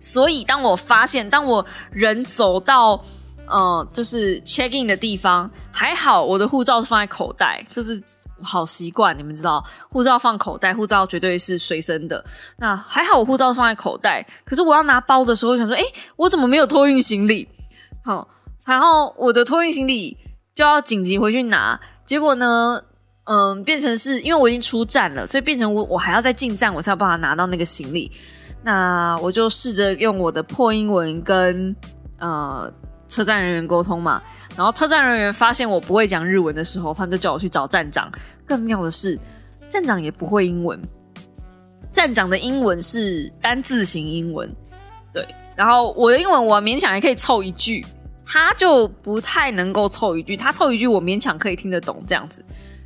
[0.00, 3.02] 所以当我发现，当我人走到
[3.46, 8.02] 呃就是 check in 的地方，还好我的护照是放在口袋，就是。
[8.42, 12.24] 好习惯，你们知道，护照放口袋，护照绝对是随身的。
[12.58, 14.26] 那还好，我护照放在口袋。
[14.44, 15.82] 可是我要拿包的时候，想说，哎，
[16.16, 17.48] 我怎么没有托运行李？
[18.04, 18.26] 好，
[18.64, 20.16] 然后我的托运行李
[20.54, 21.78] 就要紧急回去拿。
[22.04, 22.82] 结果呢，
[23.24, 28.10] 嗯，变成是因为我已经出站了，所以变成我我还要再进站，我才有办法拿到那个行李。
[28.62, 31.74] 那我就试着用我的破英文跟
[32.18, 32.70] 呃
[33.08, 34.22] 车站人员沟通嘛。
[34.56, 38.10] 然后车站人员发现我不会讲日文的时候，他们就叫我去找站长。
[38.44, 39.18] 更妙的是，
[39.68, 40.78] 站长也不会英文，
[41.90, 44.50] 站长的英文是单字型英文。
[45.14, 47.86] 对，然后我的英文我勉强还可以凑一句，
[48.26, 50.36] 他就不太能够凑一句。
[50.36, 52.44] 他凑一句我勉强可以听得懂，这样子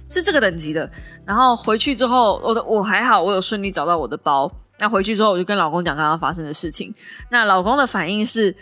[0.08, 0.88] 是这个等级的。
[1.24, 4.48] 然后回去之后，我的我还好，我有顺利找到我的包。
[4.78, 6.94] 那回去之后，我就跟老公讲刚刚发生的事情。
[7.30, 8.54] 那老公的反应是。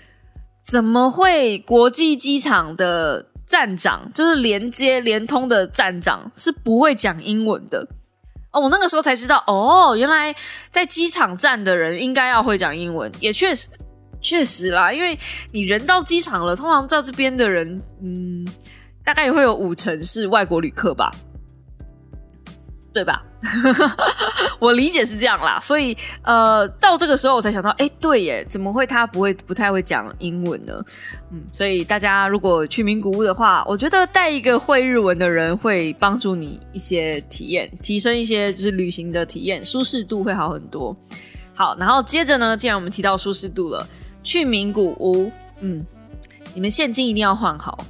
[0.65, 7.87] 怎么会国际机场的站长，就是连接连通的站长是不会讲英文的。
[8.53, 10.35] 哦，我那个时候才知道，哦，原来
[10.71, 13.69] 在机场站的人应该要会讲英文，也确实
[14.21, 15.19] 确实啦，因为
[15.51, 18.47] 你人到机场了，通常到这边的人，嗯，
[19.05, 21.11] 大概也会有五成是外国旅客吧。
[22.95, 23.25] 对吧？
[24.61, 30.73] 我理解是这样啦，所以呃，到这个时候我才想到，哎，对耶，怎么会他不会不太会讲英文呢？
[31.33, 40.97] 嗯，所以大家如果去名古屋的话，我觉得带一个会日文的人会帮助你一些体验，提升一些就是旅行的体验，舒适度会好很多。
[41.55, 43.87] 好，然后接着呢，既然我们提到舒适度了，
[44.23, 45.85] 去名古屋，嗯，
[46.55, 47.85] 你们现金一定要换好。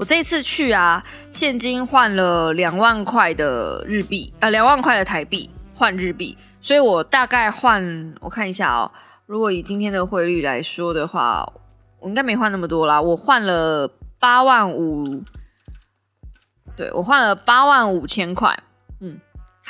[0.00, 8.90] 我这次去啊，现金换了两万块的日币，呃，两万块的台币换日币，所以我大概换，我看一下哦，
[9.26, 11.46] 如果以今天的汇率来说的话，
[11.98, 13.86] 我应该没换那么多啦，我换了
[14.18, 15.22] 八万五，
[16.74, 18.58] 对我换了八万五千块，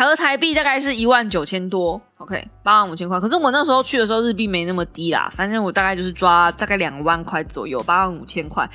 [0.06, 3.18] 合台币大概是一万九千多，OK，八万五千块。
[3.18, 8.68] 可是我那时候去的时候，日币没那么低啦，反正我大概就是抓大概两万块左右，八万五千块。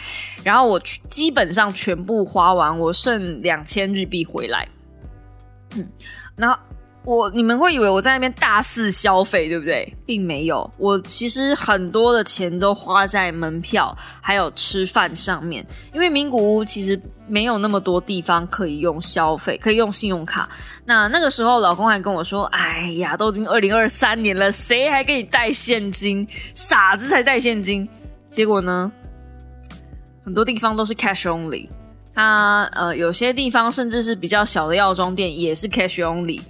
[0.43, 4.67] 然后我基本上全部花完，我剩两千日币回来。
[5.75, 5.87] 嗯，
[6.35, 6.57] 然后。
[7.05, 9.93] 我你们会以为我在那边大肆消费，对不对？
[10.05, 15.63] 并没有，我其实很多的钱都花在门票还有吃饭上面。
[15.93, 20.49] 因为名古屋其实没有那么多地方可以用消费，可以用信用卡。
[20.85, 26.27] 那那个时候，老公还跟我说：“哎呀，都已经二零二三年了，谁还给你带现金？
[26.55, 27.87] 傻子才带现金。”
[28.31, 28.91] 结果呢，
[30.23, 31.69] 很多地方都是 cash only。
[32.15, 36.41] 它呃，有些地方甚至是比较小的药妆店也是 cash only。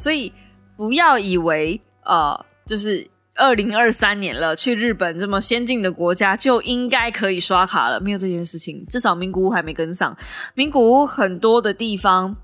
[0.00, 0.32] 所以
[0.76, 8.84] 不要以为呃，就是二零二三年了，去日本这么先进的国家就应该可以刷卡了，没有这件事情。
[8.86, 10.16] 至少名古屋还没跟上。
[10.54, 12.34] 名古屋很多的地方，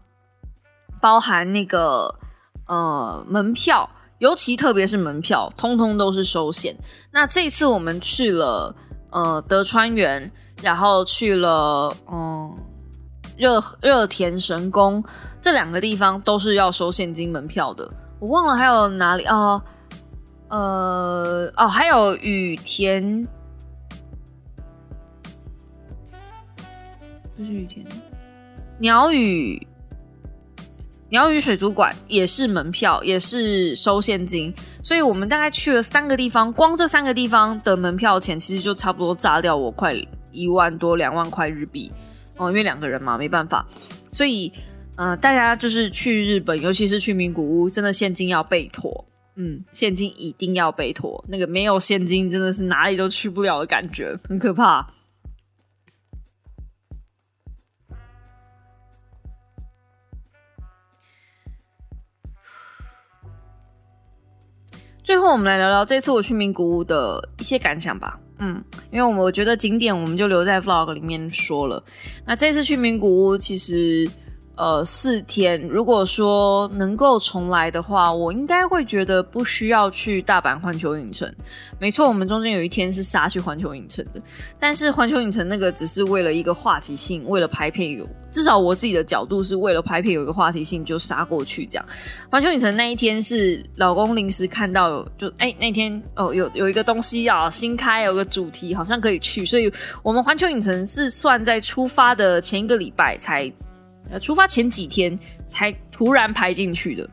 [1.01, 2.15] 包含那个
[2.67, 3.89] 呃门票，
[4.19, 6.77] 尤其特别是门票，通通都是收现。
[7.11, 8.77] 那这次我们去了
[9.11, 10.31] 呃德川园，
[10.63, 12.55] 然后去了嗯
[13.39, 15.03] 热热田神宫。
[15.47, 19.63] 这两个地方都是要收现金门票的，我忘了还有哪里哦，
[20.49, 23.25] 呃，哦，还有羽田，
[27.39, 27.87] 这是羽田，
[28.81, 29.65] 鸟语，
[31.11, 39.95] 鸟语水族馆也是门票，也是收现金，所以我们大概去了三个地方，光这三个地方的门票钱其实就差不多炸掉我快
[40.33, 41.93] 一万多两万块日币。
[42.37, 43.65] 哦，因为两个人嘛，没办法，
[44.11, 44.53] 所以。
[44.99, 49.05] 嗯，大家就是去日本，尤其是去名古屋，真的现金要备妥。
[49.35, 51.23] 嗯，现金一定要备妥。
[51.29, 54.91] 那个没有现金，真的是哪里都去不了的感觉，很可怕。
[65.05, 68.19] 最后，我们来聊聊这次我去名古屋的一些感想吧。
[68.39, 71.85] 嗯，因为我们我觉得景点我们就留在 vlog 里面说了。
[72.25, 74.11] 那这次去名古屋，其实。
[74.57, 81.31] 呃，四天，如果说能够重来的话，我应该会觉得不需要去大阪环球影城。
[81.79, 84.23] 没错，我们中间有一天是杀去环球影城的，
[84.59, 91.85] 但是环球影城那个只是为了一个话题性，为了拍片有，至少我自己的角度是为了拍片有一个话题性就杀过去这样。
[92.31, 99.71] 环球影城那一天是老公临时看到，就哎那天哦有有一个东西要新开，有个主题好像可以去，所以
[100.03, 103.53] 我们环球影城是算在出发的前一个礼拜才。
[104.11, 107.09] 呃，出发前几天才突然排进去的，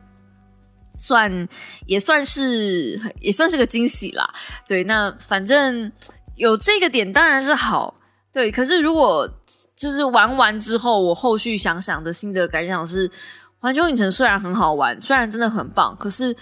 [0.96, 1.48] 算
[1.86, 4.28] 也算是也算是个惊喜啦。
[4.66, 5.90] 对，那反正
[6.36, 7.94] 有这个点当然是好。
[8.32, 9.28] 对，可是如果
[9.76, 13.10] 就是玩完之后，我后续想想的心得感想是，
[13.58, 16.36] 环球影城虽然很好玩，虽然真的很棒，可是。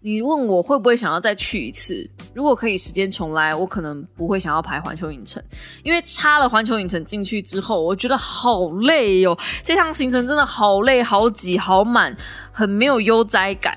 [0.00, 2.08] 你问我会不会想要再去一次？
[2.32, 5.42] 如果可以时间重来，我可能不会想要排环球影城，
[5.82, 9.36] 因为插了环球影城进去之后，我觉得好累哟。
[9.62, 12.16] 这趟行程真的好累、好挤、好满，
[12.52, 13.76] 很没有悠哉感。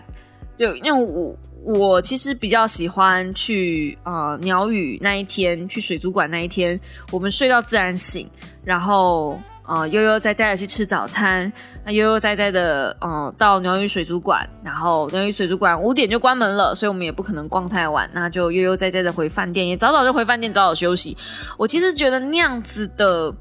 [0.57, 6.79] 对，因为我我其实比较喜欢去呃鸟语那一天，去水族馆那一天，
[7.09, 8.29] 我们睡到自然醒，
[8.63, 9.39] 然后
[9.71, 11.51] 呃悠悠哉哉的去吃早餐。
[11.83, 21.17] 那悠悠哉哉的，嗯，到鸟语水族馆，然后鸟语水族馆五点就关门了，所以我们也不可能逛太晚，那就悠悠哉哉的回饭店，也早早就回饭店，早早休息。
[21.57, 23.33] 我其实觉得那样子的，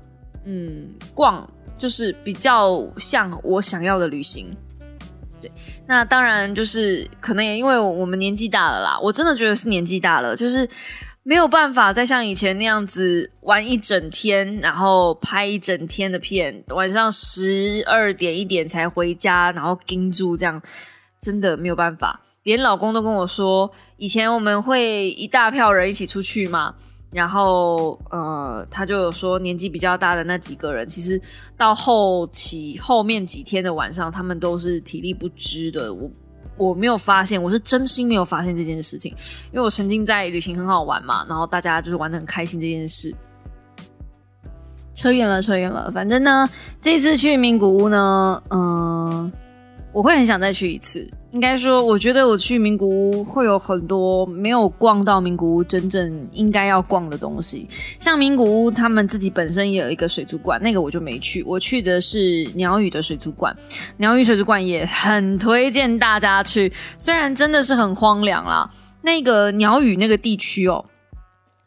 [0.47, 4.57] 嗯，逛就是比较像我想要的旅行。
[5.39, 5.53] 对，
[5.87, 10.66] 那当然就是可能也因为我们年纪大了啦，我真的觉得是年纪大了，就是
[11.31, 20.61] 没有办法再像以前那样子玩一整天，然后拍一整天的片，晚上十二点一点才回家，然后盯住这样，
[21.20, 22.20] 真的没有办法。
[22.43, 26.74] 连老公都跟我说，以前我们会一大票人一起出去嘛，
[27.12, 31.22] 然后呃，他就有说年纪比较大的那几个人，其实
[31.57, 35.95] 到后期后面几天的晚上，他们都是体力不支的。
[35.95, 36.11] 我
[36.61, 39.12] 我没有发现，我是真心没有发现这件事情，
[39.50, 43.14] 因为我曾经在旅行很好玩嘛，然后大家就是玩的很开心这件事。
[44.92, 46.48] 扯远了，扯远了，反正呢，
[46.80, 49.32] 这次去名古屋呢，嗯，
[49.93, 51.09] 我会很想再去一次。
[51.32, 57.68] 应该说，我觉得我去名古屋会有很多没有逛到名古屋真正应该要逛的东西，
[58.01, 61.41] 像名古屋他们自己本身也有一个水族馆，那个我就没去。
[61.45, 63.57] 我去的是鸟语的水族馆，
[63.99, 68.68] 鸟语水族馆也很推荐大家去，虽然真的是很荒凉啦，
[69.03, 70.84] 那个鸟语那个地区哦。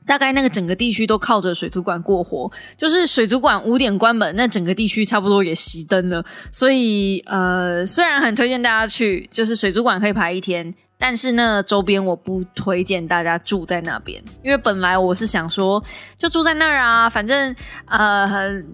[0.06, 6.24] 大概那个整个地区都靠着水族馆过活，就是水族馆五点关门，那整个地区差不多也熄灯了。
[6.52, 15.84] 所以呃，虽然很推荐大家去，就是水族馆可以排一天，但是呢，周边我不推荐大家住在那边，因为本来我是想说
[16.18, 18.28] 就住在那儿啊，反正呃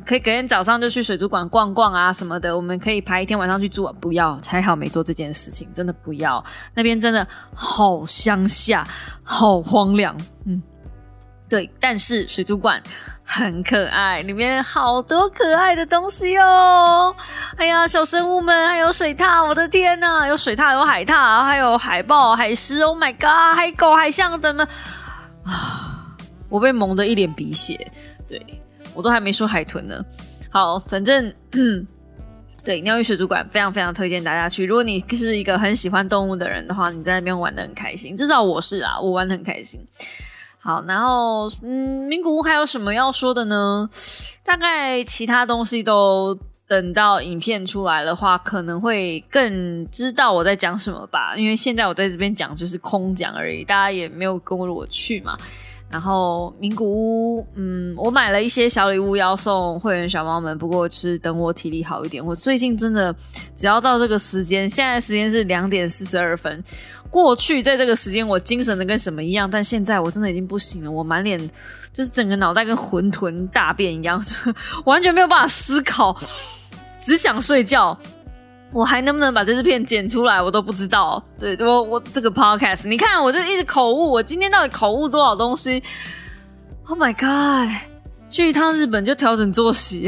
[0.05, 3.83] 可以隔天早上就去水族馆逛逛啊什么的，我们可以排一天晚上去住。
[3.83, 6.43] 啊不要，还好没做这件事情，真的不要，
[6.75, 8.87] 那边真的好乡下，
[9.23, 10.15] 好荒凉，
[10.45, 10.61] 嗯。
[11.49, 12.81] 对，但是水族馆
[13.23, 17.15] 很可爱，里面好多可爱的东西哦！
[17.57, 24.67] 哎呀，小生物们，还有水獭，我的天呐，有水獭，有海獭，还有海豹、海狮，Oh my god，海狗、海象等等
[25.43, 26.15] 啊！
[26.49, 27.91] 我被蒙得一脸鼻血，
[28.27, 28.43] 对
[28.93, 30.03] 我都还没说海豚呢。
[30.51, 31.33] 好，反正
[32.65, 34.65] 对鸟语水族馆非常非常推荐大家去。
[34.65, 39.79] 如果你是一个很喜欢动物的人的话，你在那边玩的很开心，至少我是啊，我玩的很开心。
[40.61, 43.89] 好，然后嗯，名古屋还有什么要说的呢？
[44.43, 46.37] 大概其他东西都
[46.67, 51.33] 等到影片出来的话，可能会更知道我在讲什么吧。
[51.35, 55.37] 因为现在我在这边讲就是空讲而已，大家也没有跟我去嘛。
[55.89, 62.23] 然后名古屋，嗯，我买了一些小礼物要送会员小猫们，不过就是等我体力好一点。
[62.23, 63.13] 我最近真的
[63.55, 66.63] 只要到这个时间，现在时间是两点四十二分。
[67.09, 71.39] 过去在这个时间我精神的跟什么一样，但现在我真的已经不行了，我满脸
[71.91, 74.23] 就是整个脑袋跟混沌大便一样，
[74.85, 76.15] 完全没有办法思考，
[76.99, 77.97] 只想睡觉。
[78.71, 81.23] 我还能不能把这支片剪出来，我都不知道。
[81.39, 85.81] 对，我我这个 podcast，你看我就一直口误，我今天到底口误多少东西
[86.87, 87.69] ？Oh my god！
[88.29, 90.07] 去一趟日本就调整作息，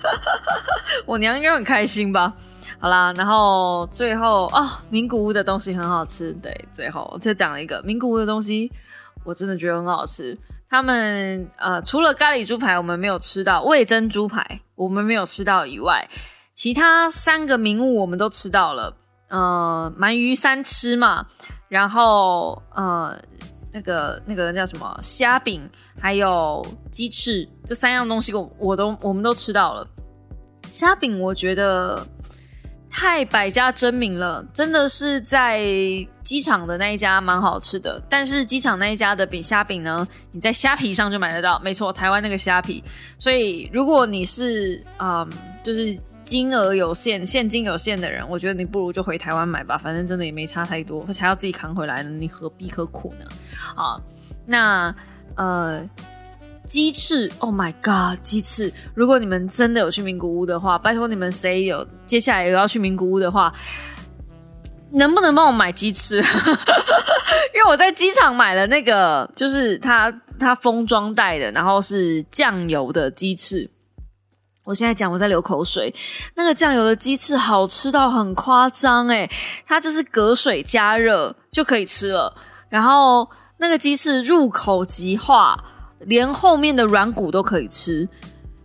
[1.06, 2.34] 我娘应该很开心吧？
[2.78, 6.32] 好啦，然后最后啊，名古屋的东西很好吃。
[6.42, 8.70] 对，最后就讲了一个名古屋的东西，
[9.24, 10.36] 我真的觉得很好吃。
[10.68, 16.06] 他们呃，除了咖喱猪排我们没有吃到，味增猪排我们没有吃到以外。
[16.52, 18.94] 其他三个名物我们都吃到了，
[19.28, 21.26] 呃，鳗鱼三吃嘛，
[21.68, 23.16] 然后呃，
[23.72, 25.66] 那个那个叫什么虾饼，
[25.98, 29.88] 还有鸡翅，这三样东西我我都我们都吃到了。
[30.68, 32.06] 虾饼我觉得
[32.90, 35.60] 太百家争鸣了，真的是在
[36.22, 42.84] 机场的那一家蛮好吃的，但是机场那一家的饼虾饼呢，你在虾皮上就买得到，没错，台湾那个虾皮。
[43.18, 45.26] 所以如果你是嗯，
[45.62, 45.98] 就是。
[46.22, 53.24] 金额有限，现金有限的人，我觉得你不如就回台湾买吧，反正真的也没差太多，而且要自己扛回来呢，你何必何苦呢？
[53.74, 54.00] 啊，
[54.46, 54.94] 那
[55.36, 55.88] 呃，
[56.66, 58.72] 鸡翅，Oh my God，鸡翅！
[58.94, 63.52] 如果你们真的有去名古屋的话，拜托你们谁有接下来有要去名古屋的话，
[64.92, 66.16] 能不能帮我买鸡翅？
[67.54, 73.68] 因为我在机场买了那个，就是它它封装袋的，然后是酱油的鸡翅。
[74.70, 75.92] 我现在讲，我在流口水。
[76.36, 79.28] 那个酱油的鸡翅好吃到很夸张诶，
[79.66, 82.32] 它就是隔水加热就可以吃了。
[82.68, 85.58] 然后那个鸡翅入口即化，
[85.98, 88.08] 连后面的软骨都可以吃。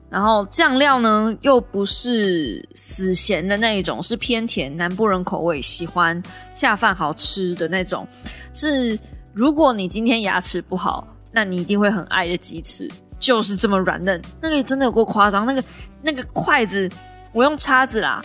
[0.08, 6.22] 然后酱料呢又不是死咸的那一种，是偏甜，南部人口味喜欢
[6.54, 8.08] 下饭好吃的那种。
[8.54, 8.98] 是
[9.34, 12.88] 如果你今天牙齿不好，那你一定会很爱的鸡翅。
[13.20, 15.46] 就是这么软嫩，那个真的有够夸张。
[15.46, 15.64] 那个
[16.02, 16.90] 那个筷子，
[17.34, 18.22] 我用叉子啦，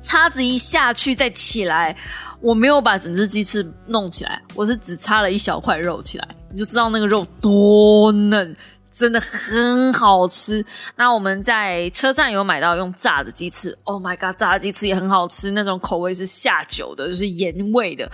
[0.00, 1.96] 叉子一下去再起来，
[2.40, 8.56] 我没有把整只鸡翅弄起来，我是只插了一小块肉起来，你就知道那个肉多嫩，
[8.92, 10.64] 真的很好吃。
[10.96, 18.10] 那我们在车站有买到用炸的鸡翅，Oh my god，炸的鸡翅也很好吃，那种口味是下酒的，就是盐味的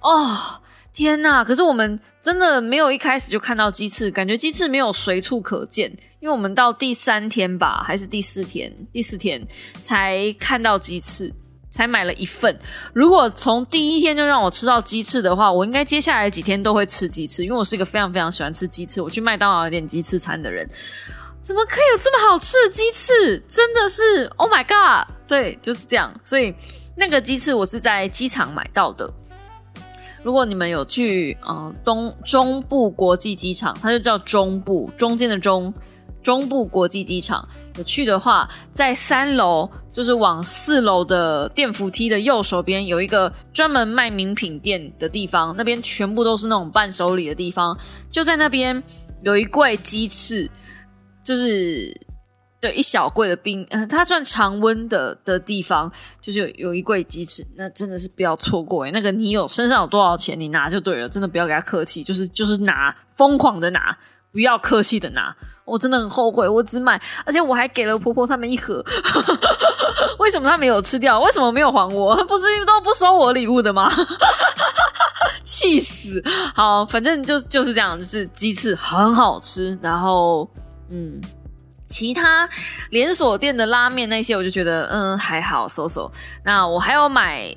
[0.00, 0.60] 哦。
[0.92, 1.44] 天呐！
[1.44, 5.90] 可是我们真的没有一开始就看到鸡翅，感觉鸡翅没有随处可见，
[6.20, 9.46] 因为我们到第三天吧，还是第四天，第四天
[9.80, 11.32] 才看到鸡翅。
[11.72, 12.54] 才买了一份。
[12.92, 19.00] 如果从第一天就让我吃到鸡翅的话，我应该接下来几天都会吃鸡翅，因为我是一个非常非常喜欢吃鸡翅。
[19.00, 20.68] 我去麦当劳点鸡翅餐的人，
[21.42, 23.42] 怎么可以有这么好吃的鸡翅？
[23.48, 25.10] 真的是，Oh my god！
[25.26, 26.12] 对，就是这样。
[26.22, 26.54] 所以
[26.94, 29.10] 那个鸡翅我是在机场买到的。
[30.22, 35.72] 如果你们有去呃东中部国际机场，它就叫中部，中间的中，
[36.22, 37.48] 中部国际机场。
[37.76, 47.76] 有去的话，在三楼就是往四楼的电扶梯的右手边有一个专门卖名品店的地方，那边全部都是那种伴手礼的地方。
[48.10, 48.82] 就在那边
[49.22, 50.50] 有一柜鸡翅，
[51.24, 51.98] 就是
[52.62, 55.90] 对一小柜的冰，嗯，它算常温的的地方，
[56.22, 58.90] 就是有有一柜鸡翅，那真的是不要错过哎。
[58.92, 63.98] 那个你有身上有多少钱，你拿就对了，真的不要给他客气，就是就是拿，疯狂的拿，
[64.32, 65.36] 不要客气的拿。
[65.64, 68.84] 我真的很后悔，我只买，而且我还给了婆婆他们一盒。
[70.20, 71.18] 为什么他没有吃掉？
[71.20, 72.14] 为什么没有还我？
[72.26, 73.90] 不是都不收我礼物的吗？
[75.44, 76.22] 气死！
[76.54, 79.76] 好，反正就就是这样，就是鸡翅很好吃。
[79.82, 80.48] 然后，
[80.88, 81.20] 嗯，
[81.92, 82.48] 其他
[82.88, 86.10] 连锁店的拉面那些，我就觉得嗯还好，收收。
[86.42, 87.54] 那我还要买，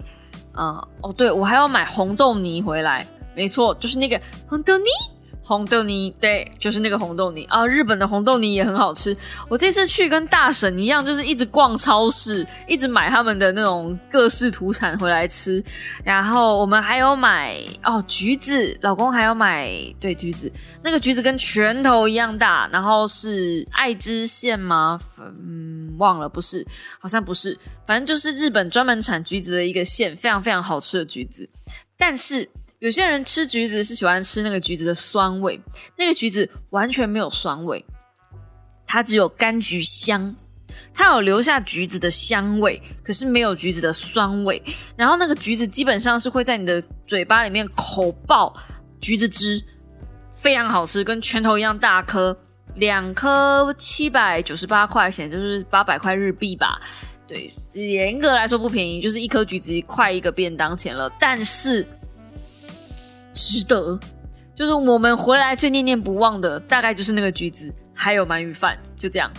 [0.53, 3.07] 呃哦，对我还要买红豆泥回来。
[3.33, 4.19] 没错，就是那个
[4.49, 4.85] 红豆泥。
[5.47, 7.67] 红豆泥，对，就是那个红豆泥啊！
[7.67, 9.15] 日本的红豆泥也很好吃。
[9.47, 15.63] 我这次去跟大婶一样，就是一直逛超市，一直买他们的那种各式土产回来吃。
[16.03, 19.69] 然后我们还有买哦橘子，老公还要买
[19.99, 24.99] 对橘子，那个橘子跟拳头一样大，然后是爱知县吗？
[25.19, 26.65] 嗯，忘了，不是，
[26.97, 31.47] 好像不是，反正就是日本专门产橘子的一个县，非常非常好吃的橘子，
[31.95, 32.49] 但是。
[32.79, 35.59] 有些人吃橘子是喜欢吃那个橘子的酸味，
[35.97, 37.83] 那个橘子完全没有酸味，
[38.85, 40.35] 它只有柑橘香，
[40.93, 44.61] 它有留下橘子的香味，可是没有橘子的酸味。
[44.97, 48.53] 然后那个橘子基本上是会在你的嘴巴里面口爆
[48.99, 49.63] 橘子汁，
[50.33, 52.37] 非常好吃，跟拳头一样大颗，
[52.75, 56.79] 两颗七百九十八块钱，就是八百块日币吧。
[57.25, 61.87] 对，严格来说不便宜，就是一颗橘子快一个便当钱了，但是。
[63.35, 63.99] 值得，
[64.55, 69.29] 就是我们回来最念念不忘的，大概就是那个橘子，还有鳗鱼饭，就这样。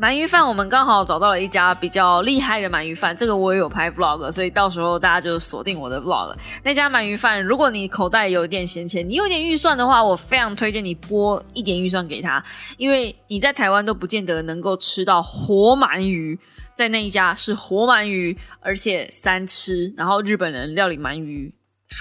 [0.00, 6.34] 鳗鱼饭我们刚好找到了一家比较厉害的鳗鱼饭，这个我也有拍 vlog，所以到时候大家就锁定我的 vlog。
[6.64, 12.42] 那家鳗鱼饭，如果你口袋有点闲钱，你有点预算的话，我非常推荐你拨一点预算给他，
[12.78, 16.38] 因为你在台湾都不见得能够吃到活鳗鱼，
[16.74, 21.52] 在那一家是活鳗鱼，而且三吃，然后日本人料理鳗鱼。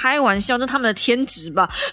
[0.01, 1.67] 开玩笑，那他们的天职吧，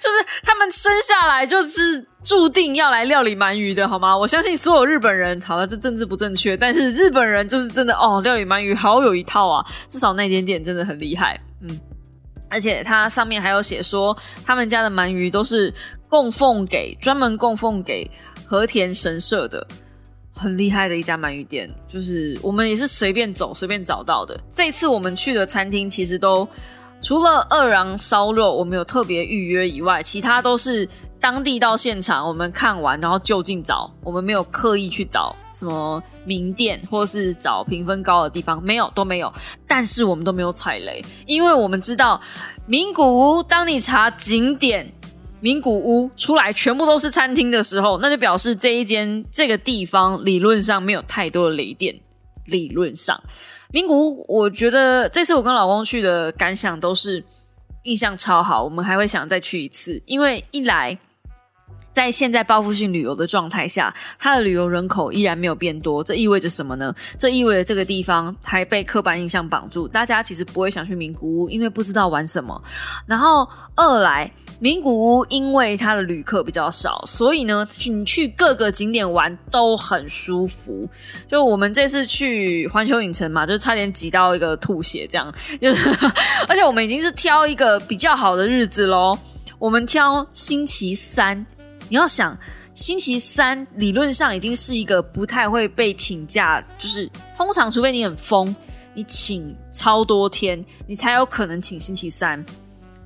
[0.00, 4.16] 就是他们生下来就是注定要来料理鳗鱼的，好吗？
[4.16, 11.80] 我相信所有日本人，好了，这政治不正确，但是日本人就是真的哦，料理鳗鱼好有一套啊，至少那间店真的很厉害，嗯，
[12.50, 15.72] 而且它上面还有写说，他们家的鳗鱼都是
[16.08, 18.10] 供奉给专门供奉给
[18.46, 19.66] 和田神社的。
[20.34, 24.38] 很厉害的一家鳗鱼店，就是我们也是随便走随便找到的。
[24.52, 26.46] 这次我们去的餐厅其实都
[27.00, 30.88] 除了二郎烧肉我们有特别预约以外，其他都是
[31.20, 39.32] 当地到现场我们看完然后就近找，我们没有刻意去找什么名店或是找评分高的地方，没有都没有。
[39.68, 42.20] 但是我们都没有踩雷，因为我们知道
[42.66, 44.92] 名古屋，当你查景点。
[45.44, 51.94] 名古屋出来全部都是餐厅的时候，那就表示这一间这个地方理论上没有太多的雷电。
[52.46, 53.22] 理论上，
[53.70, 57.22] 名古屋，我觉得这次我跟老公去的感想都是
[57.82, 60.98] 印象超好，我们还会想再去一次，因为一来。
[61.92, 66.92] 在现在报复性旅游的状态下，它的旅游人口依然没有变多，这意味着什么呢？
[67.16, 72.60] 这意味着这个地方还被刻板印象绑住，大家其实不会想去名古屋，因为不知道玩什么。
[73.06, 74.28] 然后二来，
[74.60, 80.88] 名古屋因为它的旅客比较少，所以呢，你去各个景点玩都很舒服。
[81.28, 85.90] 就我们这次去环球影城嘛，就差点挤到一个吐血这样，就是
[86.48, 89.18] 而且我们已经是挑一个比较好的日子喽，
[89.58, 91.44] 我们挑星期三。
[91.90, 92.36] 你要想，
[92.72, 98.54] 星期三理论上已经是一个不太会被请假，就是通常除非你很疯，
[98.94, 102.44] 你请超多天，你才有可能请星期三，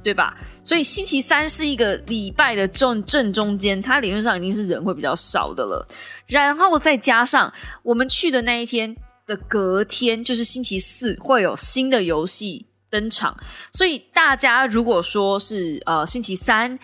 [0.08, 0.34] 对吧？
[0.64, 5.86] 所以星期三是一个礼拜的正正中间，它理论上已经是人会比较少的了。
[6.26, 7.52] 然后再加上
[7.82, 8.96] 我们去的那一天
[9.26, 13.36] 的隔天，就是星期四，会有新的游戏登场。
[13.70, 16.78] 所以大家如果说是呃星期三。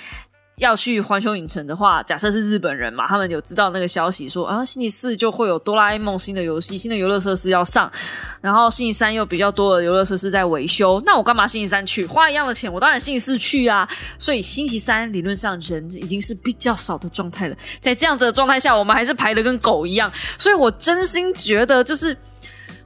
[0.57, 7.91] 要去环球影城的话，假设是日本人嘛，他们有知道那个消息说啊，星期四就会有哆啦 A 梦新的游戏、新的游乐设施要上，
[8.41, 12.73] 然后星期三又比较多的游乐设施在维修，那我干嘛星期三去花一样的钱？
[12.73, 13.89] 我当然星期四去啊。
[14.17, 20.13] 所以星期三理论上人已经是比较少的状态了，在这样子的状态下，我们还是排的跟狗一样。
[20.39, 22.17] 所以我真心觉得，就是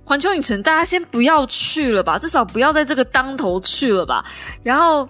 [0.05, 4.25] 环球影城大家先不要去了吧，至少不要在这个当头去了吧。
[4.63, 5.07] 然后。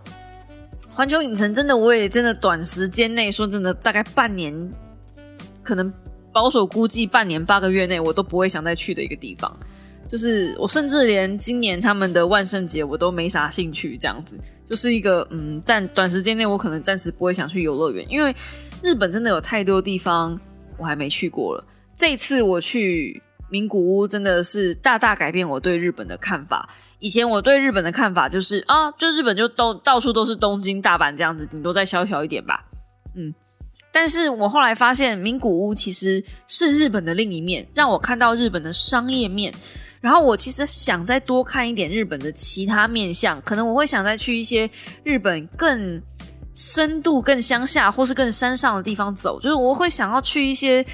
[0.99, 4.53] 环球影城真的，我也真的短时间内说真的，大概半年，
[5.63, 5.93] 可能
[6.33, 9.57] 保守估计半年八个月内，我都不会想再去的一个地方。
[10.09, 14.37] 就是我甚至连今年他们的万圣节我都没啥兴趣，这样子，
[14.69, 18.35] 就是一个嗯，暂短时间内我可能暂时不会想去游乐园，因为
[18.83, 20.37] 日本真的有太多地方
[20.77, 21.65] 我还没去过了。
[21.95, 26.69] 这次我去名古屋，真的是大大改变我对日本的看法。
[27.01, 32.65] 以前我对日本的看法就是啊，就日本就都到处都是东京、大阪这样子，顶多再萧条一点吧。
[33.15, 33.33] 嗯，
[33.93, 39.53] 但是我后来发现名古屋其实是日本的另一面，让我看到日本的商业面。
[40.01, 44.71] 然后我其实想再多看一点日本的其他面相，可能我会想再去一些
[45.03, 46.01] 日本更
[46.55, 50.87] 深度、更乡下或是更山上的地方走，就是我会想要去一些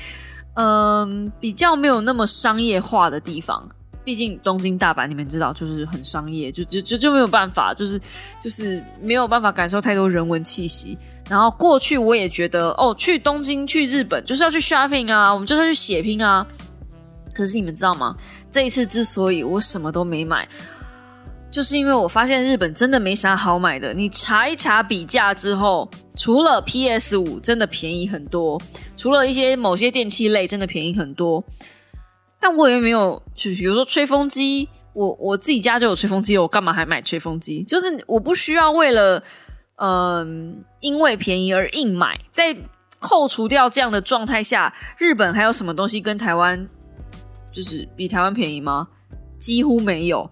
[0.54, 3.68] 嗯比较没有那么商业化的地方。
[4.04, 7.98] 毕竟东京、大阪，你们知道，就是很商业，就就就就没有办法，就是
[8.40, 10.96] 就是没有办法感受太多人文气息。
[11.26, 16.46] 然后过去我也觉得，哦，去东京、去日本就是要去 shopping 啊，我们就是去血拼啊。
[17.32, 18.14] 可是你们知道吗？
[18.50, 20.46] 这一次之所以我什么都没买，
[21.50, 23.94] 就是因为我发现日本真的没啥好买的。
[23.94, 28.60] 你查一查比价之后，除了 PS 五真的便宜很多，
[28.96, 31.42] 除了一些某些电器类真的便宜很多。
[32.46, 37.62] 但我也没有，就比如说吹风机，我我自己家就有吹风机，我干嘛还买吹风机？
[37.62, 39.22] 就是我不需要为了，
[39.76, 42.20] 嗯，因为便宜而硬买。
[42.30, 42.54] 在
[42.98, 46.68] 扣除掉这样的状态下，日本还有什么东西跟台湾
[47.50, 48.88] 就是比台湾便宜吗？
[49.38, 50.30] 几乎没有。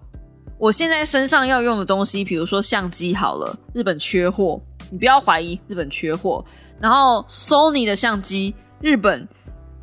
[0.59, 4.61] 我现在身上要用的东西，比如说相机，好了，日本缺货，
[4.91, 6.45] 你不要怀疑，日本缺货。
[6.79, 9.27] 然后 Sony 的相机，日本。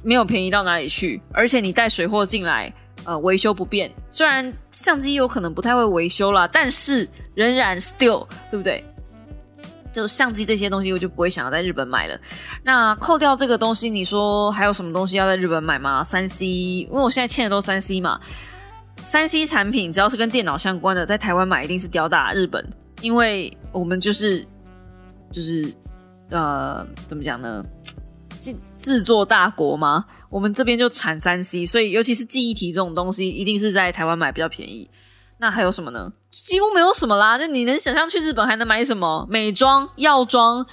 [0.01, 2.73] 没有便宜到哪里去，而且你带水货进来，
[3.03, 3.91] 呃，维修不便。
[4.09, 8.83] 虽然相机有可能不太会维修啦，但是仍然 still，对不对？
[9.91, 12.19] 就相机这些东西，我就不会想要在日本买了。
[12.63, 16.03] 那扣掉这个东西，你说还有什么东西要在日本买吗？
[16.03, 18.19] 三 C，因为我现在欠的都三 C 嘛。
[18.97, 22.63] 三 C 产品只要是跟电脑相关的，在台湾买一定是吊打日本，
[23.01, 24.45] 因为我们就是
[25.31, 25.73] 就是
[26.29, 27.65] 呃，怎么讲呢？
[28.39, 30.05] 制制作大国吗？
[30.29, 34.89] 我们这边就产三 C，所以尤其是记忆体这种东西，一定是在台湾买比较便宜。
[35.37, 36.11] 那还有什么呢？
[36.31, 37.37] 几乎没有什么啦。
[37.37, 39.25] 那你能想象去日本还能买什么？
[39.29, 40.65] 美妆、药妆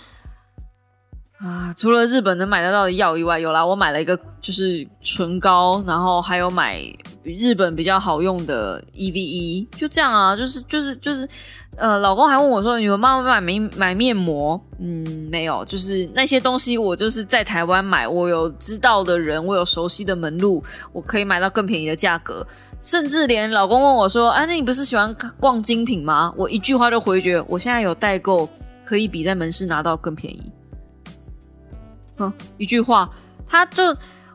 [1.39, 1.72] 啊？
[1.76, 6.80] 除了日本能买得到的药以外，有啦，我买了一个就是唇膏，然后还有买
[7.24, 11.28] 日本比较好用的 EVE，就这样啊，就是就是就是。
[11.78, 22.47] 呃，老公还问我说：“你们妈妈买没买面膜？”嗯，没有，就是那些东西我就是在台湾买，我有知道的人，我有熟悉的门路，我可以买到更便宜的价格。
[22.80, 28.49] 甚至连老公问我说：“哎，那你不是喜欢逛精品吗？”我一句话就回绝：“我现在有代购，
[28.82, 30.51] 可以比在门市拿到更便宜。”
[32.16, 33.08] 哼，一句话，
[33.48, 33.82] 他就。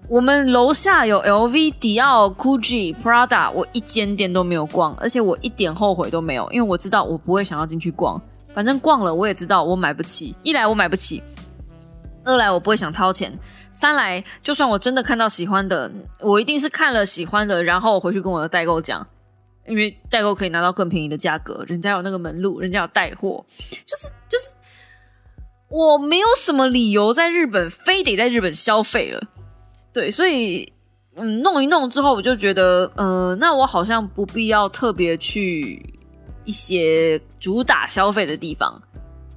[0.10, 8.22] 我们楼下有 LV、迪奥、Gucci、Prada，我一间店都没有逛，而且我一点后悔都没有，因为我知道我不会想要进去逛，
[8.54, 10.36] 反正逛了我也知道我买不起。
[10.44, 11.24] 一来我买不起，
[12.26, 13.32] 二来我不会想掏钱，
[13.72, 19.08] 三来就算我真的看到喜欢的，我一定是看了喜欢的，然后我回去跟我的代购讲，
[19.66, 24.50] 因为代购可以拿到更便宜的价格，人家有那个门路，人家有带货，就是就是，
[25.72, 29.22] 我没有什么理由在日本非得在日本消费了。
[29.94, 30.72] 对，所以
[31.16, 35.82] 嗯，弄一弄之后，我就觉得，嗯，那我好像不必要特别去
[36.44, 38.82] 一些主打消费的地方。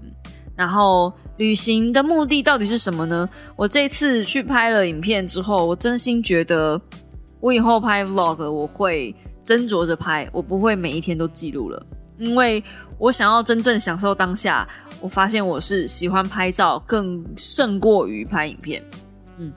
[0.03, 0.11] 嗯，
[0.57, 3.28] 然后旅行的目的到底是什么呢？
[3.55, 6.80] 我这次去拍了影片之后，我真心觉得，
[7.41, 9.14] 我以后拍 vlog 我会
[9.45, 11.87] 斟酌着拍，我不会每一天都记录了，
[12.18, 12.62] 因为
[12.99, 14.66] 我想要真正享受当下。
[15.05, 18.83] 我发现我是喜欢拍照，更胜过于拍影片。
[19.37, 19.53] 嗯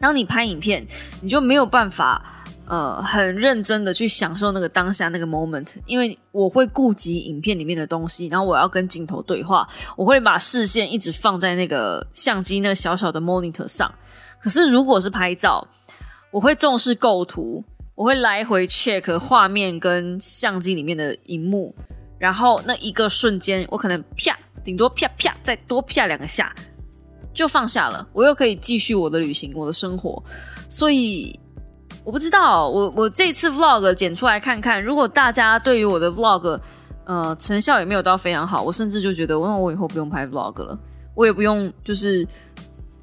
[0.00, 0.84] 当你拍影片，
[1.20, 2.20] 你就没有办法，
[2.66, 13.88] 呃，很认真的去享受那个当下那个 moment，因为我会顾及影片里面的东西，然后我要跟镜头对话，我会把视线一直放在那个相机那个小小的 monitor 上。
[14.40, 15.64] 可是如果是拍照，
[16.32, 17.62] 我会重视构图，
[17.94, 21.72] 我会来回 check 画面跟相机里面的荧幕，
[22.18, 24.36] 然后那一个瞬间，我可能啪，
[24.68, 26.54] 顶多啪啪，再多啪两个下，
[27.32, 30.22] 就放下了，我又可以继续我的旅行，我的生活。
[30.68, 31.40] 所以
[32.04, 36.60] 我不知道，我我这次 vlog 剪出来看看，如果大家对于我的 vlog，
[37.06, 40.78] 呃，成效也没有到非常好，我甚至就觉得，那我以后不用拍 vlog 了，
[41.14, 42.28] 我也不用就是。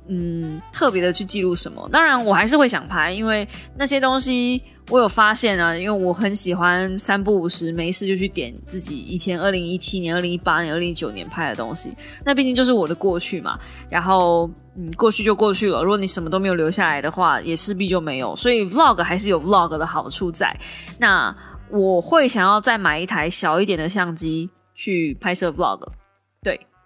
[0.07, 1.89] 嗯，特别的去记录什么？
[1.91, 5.75] 当然，我还是会想拍，因为那些东西我有发现啊。
[5.75, 11.95] 因为我很喜欢三不五时，没事就去点自己以前二零一七年、二零一八年、二零一九年拍的东西。
[12.23, 13.59] 那毕竟就是我的过去嘛。
[13.89, 15.83] 然后，嗯，过去就过去了。
[15.83, 18.35] 如果你什么都没有留下来的话，也势必就没有。
[18.35, 20.55] 所以，vlog 还是有 vlog 的好处在。
[20.99, 21.35] 那
[21.69, 25.79] 我会想要再买一台小一点的相机去拍摄 vlog。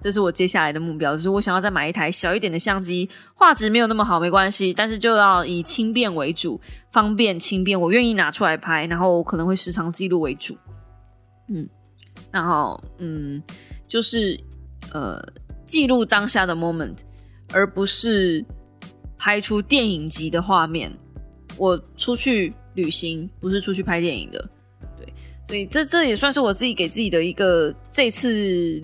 [0.01, 10.55] 这是我接下来的目标，就是我想要再买一台小一点的相机，画质没有那么好没关系，但是就要以轻便为主，方便轻便，我愿意拿出来拍，然后可能会时常记录为主。
[11.49, 11.67] 嗯，
[12.31, 13.43] 然后嗯，
[13.89, 14.39] 就是
[14.93, 15.21] 呃
[15.65, 16.95] 记录当下的 moment，
[17.51, 18.45] 而不是
[19.17, 20.89] 拍出电影级的画面。
[21.57, 24.49] 我出去旅行不是出去拍电影的，
[24.97, 25.13] 对，
[25.45, 28.29] 所以这这也算是我自己给自己的一个这次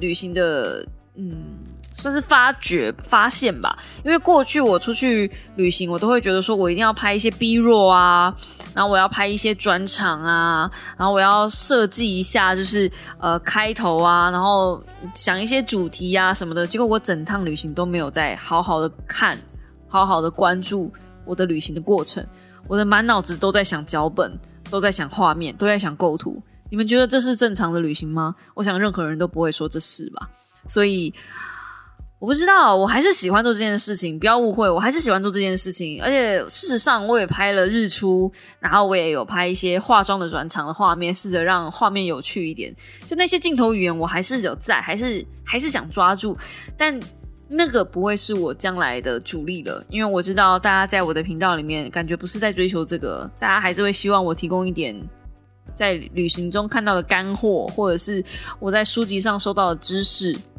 [0.01, 0.85] 旅行的。
[1.17, 1.57] 嗯，
[1.95, 3.77] 算是发掘发现吧。
[4.03, 8.35] 因为过去我出去旅行，我都会觉得说我一定要拍一些 B 弱啊，
[8.73, 16.67] 然后我要拍一些专场啊，然后我要设计一下就是呃开头啊，然后想一些主题啊什么的。
[16.67, 19.37] 结果我整趟旅行都没有在好好的看，
[19.87, 20.91] 好好的关注
[21.23, 22.21] 我的旅行的过程，
[22.67, 24.37] 我的满脑子都在想脚本，
[24.69, 26.43] 都在想画面，都在想构图。
[26.69, 28.35] 你们觉得这是正常的旅行吗？
[28.53, 30.29] 我想任何人都不会说这是吧。
[30.67, 31.13] 所以
[32.17, 34.17] 我不知道，我还是喜欢做这件事情。
[34.17, 36.01] 不要误会，我还是喜欢做这件事情。
[36.01, 42.73] 而且事实上，我也拍了日出，然后我也有拍一些化妆的转场的画面，试着让画面有趣一点。
[43.05, 46.35] 就那些镜头语言，我还是有在，还是还是想抓住。
[46.75, 46.99] 但
[47.47, 54.99] 那个不会是我将来的主力了，因为我知道大家在我的频道里面，感觉不是在追求这个，大家还是会希望我提供一点。
[55.75, 58.23] 在旅行中看到的干货，或者是
[58.59, 60.35] 我在书籍上收到的知识。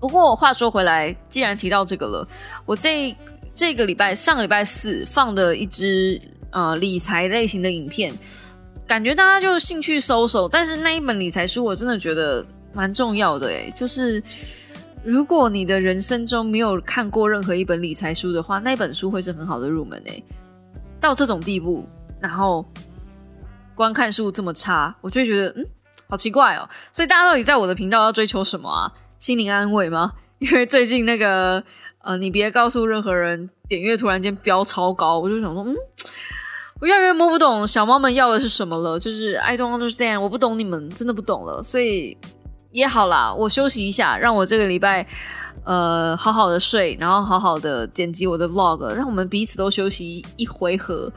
[0.00, 2.28] 不过话说回来，既然提到这个了，
[2.64, 3.16] 我这
[3.54, 6.20] 这个礼拜上个礼拜四放的一支
[6.50, 8.12] 呃理财类型的影片，
[8.86, 10.48] 感觉大家就兴趣收手。
[10.48, 14.22] 但是那一本理财书，我真的觉得蛮重要的诶，就是
[15.04, 20.22] 如果你的人生中没有看过任何一本理财书的话，那本书会是很好的入门诶。
[21.00, 21.86] 到这种地步，
[22.20, 22.64] 然后。
[23.76, 25.66] 观看数这么差，我就会觉得嗯，
[26.08, 26.66] 好奇怪哦。
[26.90, 28.90] 所以大家到底在我的频道要追求什么啊？
[29.18, 30.12] 心灵安慰吗？
[30.38, 31.62] 因为最近那个
[32.02, 35.74] 呃，你别告诉任何人，点阅突然间飙超高，我就想说嗯，
[36.80, 38.98] 我越来越摸不懂小猫们要的是什么了。
[38.98, 41.62] 就是 I don't understand，我不懂你们，真的不懂了。
[41.62, 42.16] 所以
[42.70, 45.06] 也好啦，我休息一下，让我这个礼拜
[45.64, 51.10] 呃好好的睡，然后好好的剪辑我的 vlog，让我们彼此都休息一回合。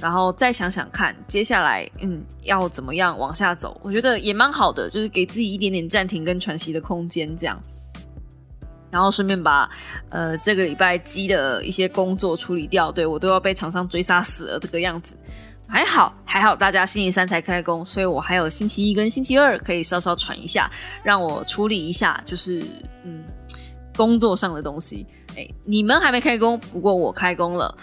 [0.00, 3.80] 然后再想想看，接下来嗯要怎么样往下走？
[3.82, 7.58] 我觉得也蛮好的，就是给自己一点点暂停跟喘息的空间，这样。
[8.90, 9.68] 然后顺便把
[10.08, 15.16] 呃这个礼拜积的一些工作处理掉，对我都要被厂商追杀死了这个样子。
[15.66, 20.70] 还好还好，大家星期三才开工，所以我还有星期一跟星期二可以稍稍喘一下，
[21.02, 22.62] 让我处理一下，就是
[23.04, 23.24] 嗯
[23.96, 25.06] 工作上的东西。
[25.34, 27.74] 哎，你们还没开工，不过我开工了。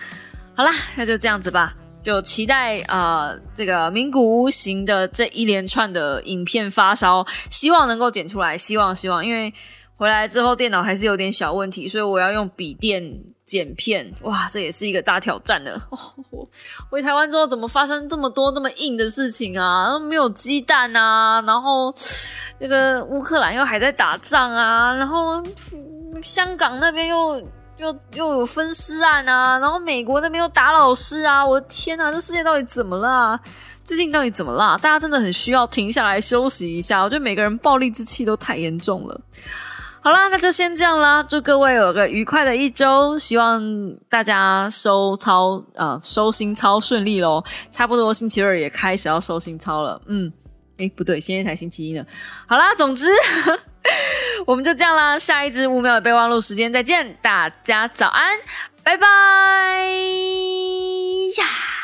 [0.55, 1.76] 好啦，那就这样子吧。
[2.02, 9.54] 就期待啊，这个名古屋行的这一连串的影片发烧，希望能够剪出来，希望希望，因为
[9.95, 15.80] 回来之后电脑还是有点小问题，所以我要用笔电剪片，哇，这也是一个大挑战的。
[16.89, 19.99] 回台湾之后怎么发生这么多那么硬的事情啊？
[19.99, 21.93] 没有鸡蛋啊，然后
[22.58, 25.41] 那个乌克兰又还在打仗啊，然后
[26.22, 27.41] 香港那边又。
[27.82, 31.44] 又又有分尸案啊，然后美国那边又打老师啊！
[31.44, 33.40] 我的天哪，这世界到底怎么了？
[33.84, 34.78] 最近到底怎么了？
[34.78, 37.02] 大家真的很需要停下来休息一下。
[37.02, 39.20] 我觉得每个人暴力之气都太严重了。
[40.04, 41.24] 好啦，那就先这样啦。
[41.24, 43.62] 祝各位有个愉快的一周，希望
[44.08, 47.44] 大家收操啊，收心操顺利喽。
[47.72, 50.00] 差不多星期二也开始要收心操了。
[50.06, 50.32] 嗯，
[50.78, 52.06] 诶，不对，现在才星期一呢。
[52.46, 53.08] 好啦，总之。
[54.46, 58.38] 我们就这样啦下一支五秒的备忘录时间再见大家早安
[58.84, 59.08] 拜拜
[61.38, 61.81] 呀。